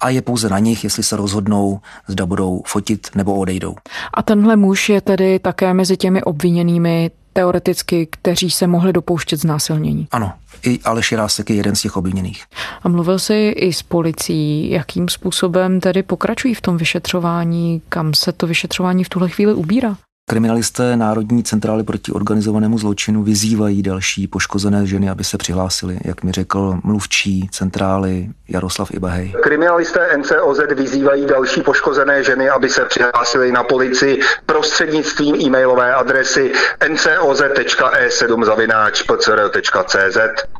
a 0.00 0.08
je 0.08 0.22
pouze 0.22 0.48
na 0.48 0.58
nich, 0.58 0.84
jestli 0.84 1.02
se 1.02 1.16
rozhodnou, 1.16 1.80
zda 2.08 2.26
budou 2.26 2.62
fotit 2.66 3.08
nebo 3.14 3.34
odejdou. 3.34 3.74
A 4.14 4.22
tenhle 4.22 4.56
muž 4.56 4.88
je 4.88 5.00
tedy 5.00 5.38
také 5.38 5.74
mezi 5.74 5.96
těmi 5.96 6.22
obviněnými 6.22 7.10
teoreticky, 7.32 8.08
kteří 8.10 8.50
se 8.50 8.66
mohli 8.66 8.92
dopouštět 8.92 9.40
znásilnění. 9.40 10.08
Ano, 10.10 10.32
i 10.62 10.80
Aleš 10.84 11.10
Jirásek 11.10 11.50
je 11.50 11.56
jeden 11.56 11.76
z 11.76 11.82
těch 11.82 11.96
obviněných. 11.96 12.44
A 12.82 12.88
mluvil 12.88 13.18
jsi 13.18 13.54
i 13.56 13.72
s 13.72 13.82
policií, 13.82 14.70
jakým 14.70 15.08
způsobem 15.08 15.80
tedy 15.80 16.02
pokračují 16.02 16.54
v 16.54 16.60
tom 16.60 16.76
vyšetřování, 16.76 17.82
kam 17.88 18.14
se 18.14 18.32
to 18.32 18.46
vyšetřování 18.46 19.04
v 19.04 19.08
tuhle 19.08 19.28
chvíli 19.28 19.54
ubírá? 19.54 19.96
Kriminalisté 20.30 20.96
Národní 20.96 21.42
centrály 21.42 21.84
proti 21.84 22.12
organizovanému 22.12 22.78
zločinu 22.78 23.22
vyzývají 23.22 23.82
další 23.82 24.26
poškozené 24.26 24.86
ženy, 24.86 25.10
aby 25.10 25.24
se 25.24 25.38
přihlásili, 25.38 25.98
jak 26.04 26.22
mi 26.22 26.32
řekl 26.32 26.78
mluvčí 26.84 27.48
centrály 27.52 28.28
Jaroslav 28.48 28.90
Ibahej. 28.94 29.34
Kriminalisté 29.42 30.18
NCOZ 30.18 30.58
vyzývají 30.74 31.26
další 31.26 31.62
poškozené 31.62 32.24
ženy, 32.24 32.50
aby 32.50 32.68
se 32.68 32.84
přihlásili 32.84 33.52
na 33.52 33.64
policii 33.64 34.20
prostřednictvím 34.46 35.34
e-mailové 35.34 35.94
adresy 35.94 36.52
ncoz.e7 36.92 38.40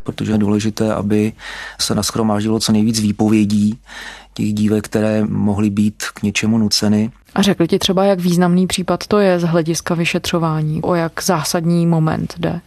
Protože 0.02 0.32
je 0.32 0.38
důležité, 0.38 0.94
aby 0.94 1.32
se 1.80 1.94
naschromáždilo 1.94 2.60
co 2.60 2.72
nejvíc 2.72 3.00
výpovědí 3.00 3.78
těch 4.34 4.54
dívek, 4.54 4.84
které 4.84 5.24
mohly 5.24 5.70
být 5.70 6.04
k 6.14 6.22
něčemu 6.22 6.58
nuceny 6.58 7.10
a 7.34 7.42
řekl 7.42 7.66
ti 7.66 7.78
třeba, 7.78 8.04
jak 8.04 8.20
významný 8.20 8.66
případ 8.66 9.06
to 9.06 9.18
je 9.18 9.40
z 9.40 9.42
hlediska 9.42 9.94
vyšetřování, 9.94 10.82
o 10.82 10.94
jak 10.94 11.22
zásadní 11.22 11.86
moment 11.86 12.34
jde? 12.38 12.60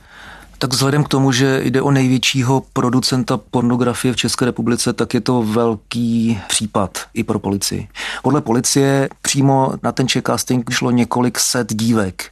Tak 0.57 0.73
vzhledem 0.73 1.03
k 1.03 1.07
tomu, 1.07 1.31
že 1.31 1.61
jde 1.63 1.81
o 1.81 1.91
největšího 1.91 2.63
producenta 2.73 3.37
pornografie 3.37 4.13
v 4.13 4.17
České 4.17 4.45
republice, 4.45 4.93
tak 4.93 5.13
je 5.13 5.21
to 5.21 5.43
velký 5.43 6.39
případ 6.47 6.99
i 7.13 7.23
pro 7.23 7.39
policii. 7.39 7.87
Podle 8.23 8.41
policie 8.41 9.09
přímo 9.21 9.73
na 9.83 9.91
ten 9.91 10.07
casting 10.25 10.69
šlo 10.71 10.91
několik 10.91 11.39
set 11.39 11.73
dívek. 11.73 12.31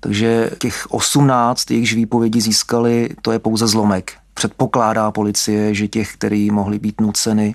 Takže 0.00 0.50
těch 0.58 0.86
18, 0.90 1.70
jejichž 1.70 1.94
výpovědi 1.94 2.40
získali, 2.40 3.08
to 3.22 3.32
je 3.32 3.38
pouze 3.38 3.66
zlomek. 3.66 4.12
Předpokládá 4.34 5.10
policie, 5.10 5.74
že 5.74 5.88
těch, 5.88 6.14
který 6.14 6.50
mohli 6.50 6.78
být 6.78 7.00
nuceny, 7.00 7.54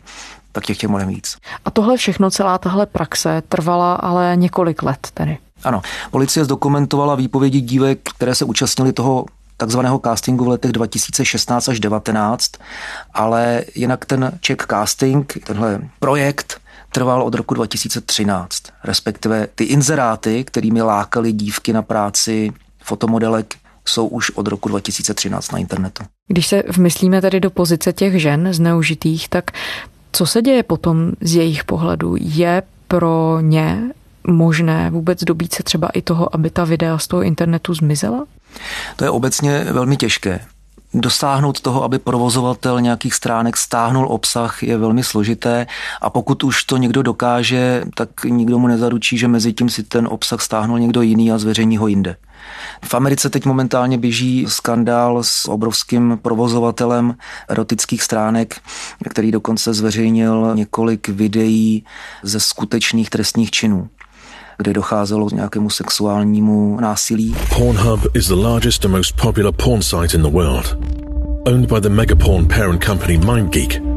tak 0.56 0.66
těch 0.66 0.84
je 0.84 0.90
mnohem 0.90 1.08
víc. 1.08 1.38
A 1.66 1.72
tohle 1.72 1.98
všechno, 1.98 2.32
celá 2.32 2.58
tahle 2.58 2.86
praxe 2.86 3.44
trvala 3.50 3.96
ale 3.96 4.34
několik 4.36 4.84
let 4.84 5.08
tedy. 5.14 5.38
Ano, 5.64 5.82
policie 6.12 6.46
zdokumentovala 6.46 7.16
výpovědi 7.16 7.62
dívek, 7.62 8.00
které 8.16 8.36
se 8.36 8.46
účastnili 8.46 8.94
toho 8.94 9.26
takzvaného 9.58 10.00
castingu 10.00 10.46
v 10.46 10.48
letech 10.48 10.72
2016 10.72 11.70
až 11.70 11.80
2019, 11.80 12.52
ale 13.14 13.64
jinak 13.76 14.06
ten 14.06 14.32
Czech 14.42 14.58
casting, 14.70 15.38
tenhle 15.44 15.80
projekt, 16.00 16.62
trval 16.92 17.22
od 17.22 17.36
roku 17.36 17.54
2013, 17.54 18.64
respektive 18.84 19.48
ty 19.56 19.64
inzeráty, 19.64 20.44
kterými 20.44 20.82
lákali 20.82 21.32
dívky 21.32 21.74
na 21.74 21.82
práci 21.82 22.52
fotomodelek, 22.84 23.56
jsou 23.86 24.08
už 24.08 24.30
od 24.30 24.48
roku 24.48 24.70
2013 24.70 25.52
na 25.52 25.58
internetu. 25.58 26.04
Když 26.28 26.48
se 26.48 26.64
vmyslíme 26.68 27.22
tedy 27.22 27.40
do 27.40 27.50
pozice 27.50 27.94
těch 27.94 28.22
žen 28.22 28.54
zneužitých, 28.54 29.30
tak 29.30 29.52
co 30.16 30.26
se 30.26 30.42
děje 30.42 30.64
potom 30.64 31.12
z 31.22 31.36
jejich 31.36 31.64
pohledu? 31.64 32.16
Je 32.20 32.64
pro 32.88 33.40
ně 33.42 33.82
možné 34.28 34.90
vůbec 34.90 35.24
dobít 35.24 35.54
se 35.54 35.64
třeba 35.64 35.88
i 35.88 36.02
toho, 36.02 36.36
aby 36.36 36.50
ta 36.50 36.64
videa 36.64 36.98
z 36.98 37.08
toho 37.08 37.22
internetu 37.22 37.74
zmizela? 37.74 38.26
To 38.96 39.04
je 39.04 39.10
obecně 39.10 39.66
velmi 39.72 39.98
těžké. 39.98 40.40
Dosáhnout 40.98 41.62
toho, 41.62 41.84
aby 41.84 42.00
provozovatel 42.00 42.82
nějakých 42.82 43.14
stránek 43.14 43.58
stáhnul 43.58 44.08
obsah, 44.10 44.64
je 44.64 44.78
velmi 44.78 45.04
složité 45.04 45.68
a 46.02 46.10
pokud 46.10 46.44
už 46.44 46.64
to 46.64 46.78
někdo 46.78 47.04
dokáže, 47.04 47.84
tak 47.96 48.10
nikdo 48.24 48.60
mu 48.60 48.68
nezaručí, 48.68 49.18
že 49.18 49.28
mezi 49.28 49.54
tím 49.54 49.70
si 49.70 49.84
ten 49.84 50.08
obsah 50.12 50.42
stáhnul 50.42 50.80
někdo 50.80 51.02
jiný 51.02 51.32
a 51.32 51.38
zveřejní 51.38 51.78
ho 51.78 51.88
jinde. 51.88 52.16
V 52.84 52.94
Americe 52.94 53.30
teď 53.30 53.46
momentálně 53.46 53.98
běží 53.98 54.46
skandál 54.50 55.24
s 55.24 55.50
obrovským 55.50 56.20
provozovatelem 56.22 57.16
erotických 57.50 58.04
stránek, 58.04 58.62
který 59.10 59.32
dokonce 59.32 59.74
zveřejnil 59.74 60.52
několik 60.56 61.10
videí 61.10 61.86
ze 62.24 62.40
skutečných 62.40 63.10
trestních 63.10 63.52
činů 63.52 63.90
kde 64.58 64.74
docházelo 64.74 65.30
k 65.30 65.32
nějakému 65.32 65.70
sexuálnímu 65.70 66.80
násilí. 66.82 67.36
Pornhub 67.58 68.16
is 68.16 68.28
the 68.28 68.36
largest 68.36 68.86
and 68.86 68.94
most 68.94 69.16
popular 69.22 69.52
porn 69.52 69.82
site 69.82 70.18
in 70.18 70.24
the 70.24 70.30
world. 70.30 70.78
Owned 71.48 71.68
by 71.68 71.80
the 71.82 71.90
megaporn 71.90 72.48
parent 72.48 72.86
company 72.86 73.18
MindGeek, 73.18 73.95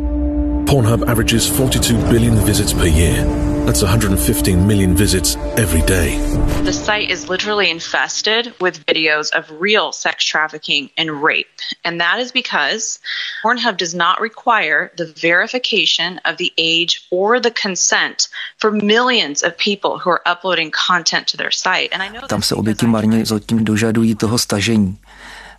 Pornhub 0.69 1.09
averages 1.09 1.49
42 1.49 1.97
billion 2.11 2.35
visits 2.47 2.73
per 2.73 2.87
year 2.87 3.25
That's 3.69 3.83
115 3.83 4.67
million 4.67 4.97
visits 4.97 5.37
every 5.59 5.83
day. 5.83 6.17
The 6.65 6.73
site 6.73 7.11
is 7.11 7.29
literally 7.29 7.71
infested 7.71 8.55
with 8.63 8.87
videos 8.87 9.31
of 9.35 9.45
real 9.61 9.93
sex 9.93 10.25
trafficking 10.25 10.89
and 10.97 11.23
rape. 11.23 11.49
And 11.85 12.01
that 12.01 12.19
is 12.19 12.33
because 12.33 12.99
Pornhub 13.45 13.77
does 13.77 13.95
not 13.95 14.23
require 14.23 14.91
the 14.97 15.05
verification 15.05 16.19
of 16.25 16.39
the 16.39 16.51
age 16.57 17.07
or 17.11 17.41
the 17.41 17.51
consent 17.51 18.29
for 18.57 18.71
millions 18.71 19.43
of 19.43 19.59
people 19.59 19.99
who 19.99 20.09
are 20.09 20.23
uploading 20.25 20.71
content 20.71 21.27
to 21.29 21.37
their 21.37 21.51
site. 21.51 21.91
And 21.93 22.03
I 22.03 22.09
know 22.09 22.27
Tam 22.27 22.43
se 22.43 22.55
oběti 22.55 22.87
marně 22.87 23.27
zatím 23.27 23.65
dožadují 23.65 24.15
toho 24.15 24.39
stažení 24.39 24.99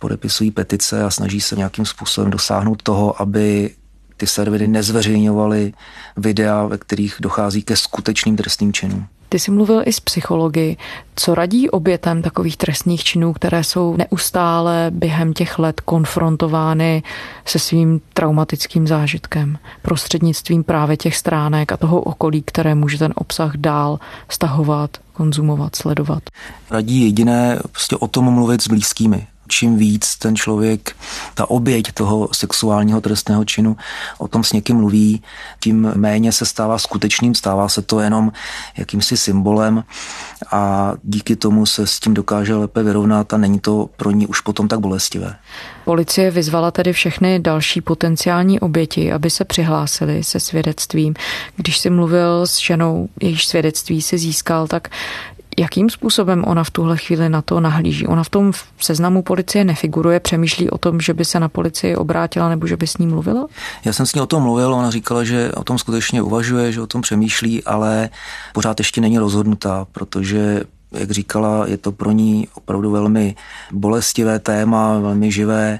podepisují 0.00 0.50
petice 0.50 1.04
a 1.04 1.10
snaží 1.10 1.40
se 1.40 1.56
nějakým 1.56 1.86
způsobem 1.86 2.30
dosáhnout 2.30 2.82
toho, 2.82 3.22
aby 3.22 3.70
ty 4.20 4.26
servery 4.26 4.68
nezveřejňovaly 4.68 5.72
videa, 6.16 6.66
ve 6.66 6.78
kterých 6.78 7.16
dochází 7.20 7.62
ke 7.62 7.76
skutečným 7.76 8.36
trestným 8.36 8.72
činům. 8.72 9.06
Ty 9.28 9.38
jsi 9.38 9.50
mluvil 9.50 9.82
i 9.86 9.92
s 9.92 10.00
psychologi. 10.00 10.76
Co 11.16 11.34
radí 11.34 11.70
obětem 11.70 12.22
takových 12.22 12.56
trestných 12.56 13.04
činů, 13.04 13.32
které 13.32 13.64
jsou 13.64 13.96
neustále 13.96 14.90
během 14.90 15.32
těch 15.32 15.58
let 15.58 15.80
konfrontovány 15.80 17.02
se 17.44 17.58
svým 17.58 18.00
traumatickým 18.14 18.86
zážitkem 18.86 19.58
prostřednictvím 19.82 20.64
právě 20.64 20.96
těch 20.96 21.16
stránek 21.16 21.72
a 21.72 21.76
toho 21.76 22.00
okolí, 22.00 22.42
které 22.42 22.74
může 22.74 22.98
ten 22.98 23.12
obsah 23.16 23.56
dál 23.56 23.98
stahovat, 24.28 24.90
konzumovat, 25.12 25.76
sledovat? 25.76 26.22
Radí 26.70 27.04
jediné 27.04 27.58
prostě 27.62 27.96
o 27.96 28.08
tom 28.08 28.34
mluvit 28.34 28.62
s 28.62 28.68
blízkými 28.68 29.26
čím 29.50 29.76
víc 29.76 30.16
ten 30.16 30.36
člověk, 30.36 30.96
ta 31.34 31.50
oběť 31.50 31.92
toho 31.92 32.28
sexuálního 32.32 33.00
trestného 33.00 33.44
činu 33.44 33.76
o 34.18 34.28
tom 34.28 34.44
s 34.44 34.52
někým 34.52 34.76
mluví, 34.76 35.22
tím 35.60 35.92
méně 35.96 36.32
se 36.32 36.46
stává 36.46 36.78
skutečným, 36.78 37.34
stává 37.34 37.68
se 37.68 37.82
to 37.82 38.00
jenom 38.00 38.32
jakýmsi 38.76 39.16
symbolem 39.16 39.84
a 40.52 40.92
díky 41.02 41.36
tomu 41.36 41.66
se 41.66 41.86
s 41.86 42.00
tím 42.00 42.14
dokáže 42.14 42.54
lépe 42.54 42.82
vyrovnat 42.82 43.32
a 43.32 43.36
není 43.36 43.60
to 43.60 43.90
pro 43.96 44.10
ní 44.10 44.26
už 44.26 44.40
potom 44.40 44.68
tak 44.68 44.80
bolestivé. 44.80 45.36
Policie 45.84 46.30
vyzvala 46.30 46.70
tedy 46.70 46.92
všechny 46.92 47.38
další 47.38 47.80
potenciální 47.80 48.60
oběti, 48.60 49.12
aby 49.12 49.30
se 49.30 49.44
přihlásili 49.44 50.24
se 50.24 50.40
svědectvím. 50.40 51.14
Když 51.56 51.78
si 51.78 51.90
mluvil 51.90 52.46
s 52.46 52.58
ženou, 52.58 53.08
jejíž 53.20 53.46
svědectví 53.46 54.02
si 54.02 54.18
získal, 54.18 54.66
tak 54.66 54.88
Jakým 55.60 55.90
způsobem 55.90 56.44
ona 56.46 56.64
v 56.64 56.70
tuhle 56.70 56.96
chvíli 56.96 57.28
na 57.28 57.42
to 57.42 57.60
nahlíží? 57.60 58.06
Ona 58.06 58.24
v 58.24 58.28
tom 58.28 58.52
seznamu 58.78 59.22
policie 59.22 59.64
nefiguruje, 59.64 60.20
přemýšlí 60.20 60.70
o 60.70 60.78
tom, 60.78 61.00
že 61.00 61.14
by 61.14 61.24
se 61.24 61.40
na 61.40 61.48
policii 61.48 61.96
obrátila 61.96 62.48
nebo 62.48 62.66
že 62.66 62.76
by 62.76 62.86
s 62.86 62.98
ní 62.98 63.06
mluvila? 63.06 63.46
Já 63.84 63.92
jsem 63.92 64.06
s 64.06 64.14
ní 64.14 64.20
o 64.20 64.26
tom 64.26 64.42
mluvil, 64.42 64.74
ona 64.74 64.90
říkala, 64.90 65.24
že 65.24 65.52
o 65.52 65.64
tom 65.64 65.78
skutečně 65.78 66.22
uvažuje, 66.22 66.72
že 66.72 66.80
o 66.80 66.86
tom 66.86 67.02
přemýšlí, 67.02 67.64
ale 67.64 68.08
pořád 68.52 68.80
ještě 68.80 69.00
není 69.00 69.18
rozhodnutá, 69.18 69.86
protože 69.92 70.62
Jak 70.92 71.10
říkala, 71.10 71.66
je 71.66 71.76
to 71.76 71.92
pro 71.92 72.10
ní 72.10 72.48
opravdu 72.54 72.90
velmi 72.90 73.34
bolestivé 73.72 74.38
téma, 74.38 74.98
velmi 74.98 75.32
živé 75.32 75.78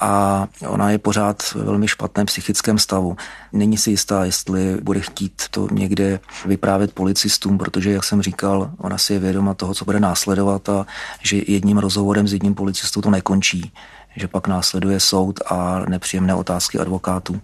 a 0.00 0.48
ona 0.68 0.90
je 0.90 0.98
pořád 0.98 1.54
ve 1.54 1.64
velmi 1.64 1.88
špatném 1.88 2.26
psychickém 2.26 2.78
stavu. 2.78 3.16
Není 3.52 3.76
si 3.76 3.90
jistá, 3.90 4.24
jestli 4.24 4.76
bude 4.82 5.00
chtít 5.00 5.42
to 5.50 5.68
někde 5.72 6.20
vyprávět 6.46 6.92
policistům, 6.92 7.58
protože, 7.58 7.90
jak 7.90 8.04
jsem 8.04 8.22
říkal, 8.22 8.70
ona 8.78 8.98
si 8.98 9.12
je 9.12 9.18
vědoma 9.18 9.54
toho, 9.54 9.74
co 9.74 9.84
bude 9.84 10.00
následovat 10.00 10.68
a 10.68 10.86
že 11.22 11.42
jedním 11.46 11.78
rozhovorem 11.78 12.28
s 12.28 12.32
jedním 12.32 12.54
policistou 12.54 13.00
to 13.00 13.10
nekončí, 13.10 13.72
že 14.16 14.28
pak 14.28 14.48
následuje 14.48 15.00
soud 15.00 15.40
a 15.46 15.84
nepříjemné 15.88 16.34
otázky 16.34 16.78
advokátů. 16.78 17.40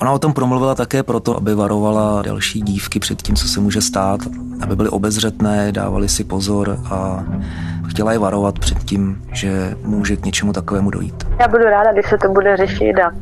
Ona 0.00 0.12
o 0.12 0.18
tom 0.18 0.32
promluvila 0.32 0.74
také 0.74 1.02
proto, 1.02 1.36
aby 1.36 1.54
varovala 1.54 2.22
další 2.22 2.60
dívky 2.60 2.98
před 3.00 3.22
tím, 3.22 3.36
co 3.36 3.48
se 3.48 3.60
může 3.60 3.82
stát, 3.82 4.20
aby 4.60 4.76
byly 4.76 4.88
obezřetné, 4.88 5.72
dávali 5.72 6.08
si 6.08 6.24
pozor 6.24 6.80
a 6.84 7.24
chtěla 7.94 8.12
je 8.12 8.18
varovat 8.18 8.58
před 8.58 8.78
tím, 8.78 9.22
že 9.32 9.76
může 9.84 10.16
k 10.16 10.24
něčemu 10.24 10.52
takovému 10.52 10.90
dojít. 10.90 11.14
Já 11.40 11.48
budu 11.48 11.64
ráda, 11.64 11.92
když 11.92 12.06
se 12.06 12.18
to 12.18 12.28
bude 12.28 12.56
řešit 12.56 12.94
a 12.98 13.12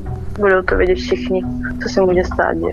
budou 0.41 0.63
to 0.63 0.77
vědět 0.77 0.95
všichni, 0.95 1.43
co 1.83 1.89
se 1.89 2.01
může 2.01 2.25
stát. 2.25 2.57
Je. 2.67 2.73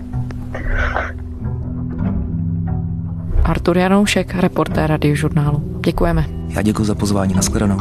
Artur 3.44 3.78
Janoušek, 3.78 4.34
reportér 4.34 4.90
radiožurnálu. 4.90 5.62
Děkujeme. 5.84 6.24
Já 6.48 6.62
děkuji 6.62 6.84
za 6.84 6.94
pozvání, 6.94 7.34
nashledanou. 7.34 7.78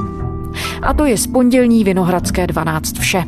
A 0.82 0.94
to 0.94 1.06
je 1.06 1.18
z 1.18 1.28
pondělní 1.28 1.84
Vinohradské 1.84 2.48
12 2.48 2.98
vše. 2.98 3.24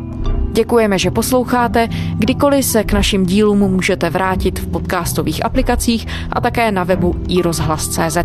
Děkujeme, 0.51 0.99
že 0.99 1.12
posloucháte. 1.12 1.88
Kdykoliv 2.17 2.65
se 2.65 2.84
k 2.84 2.93
našim 2.93 3.25
dílům 3.25 3.60
můžete 3.60 4.10
vrátit 4.10 4.60
v 4.60 4.67
podcastových 4.67 5.45
aplikacích 5.45 6.08
a 6.32 6.41
také 6.41 6.71
na 6.71 6.84
webu 6.84 7.15
iRozhlas.cz. 7.27 8.17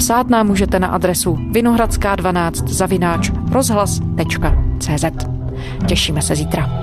Psát 0.00 0.28
nám 0.28 0.46
můžete 0.46 0.78
na 0.78 0.88
adresu 0.88 1.38
vinohradská12 1.50 2.66
zavináč 2.66 3.30
rozhlas.cz. 3.50 5.04
Těšíme 5.86 6.22
se 6.22 6.36
zítra. 6.36 6.79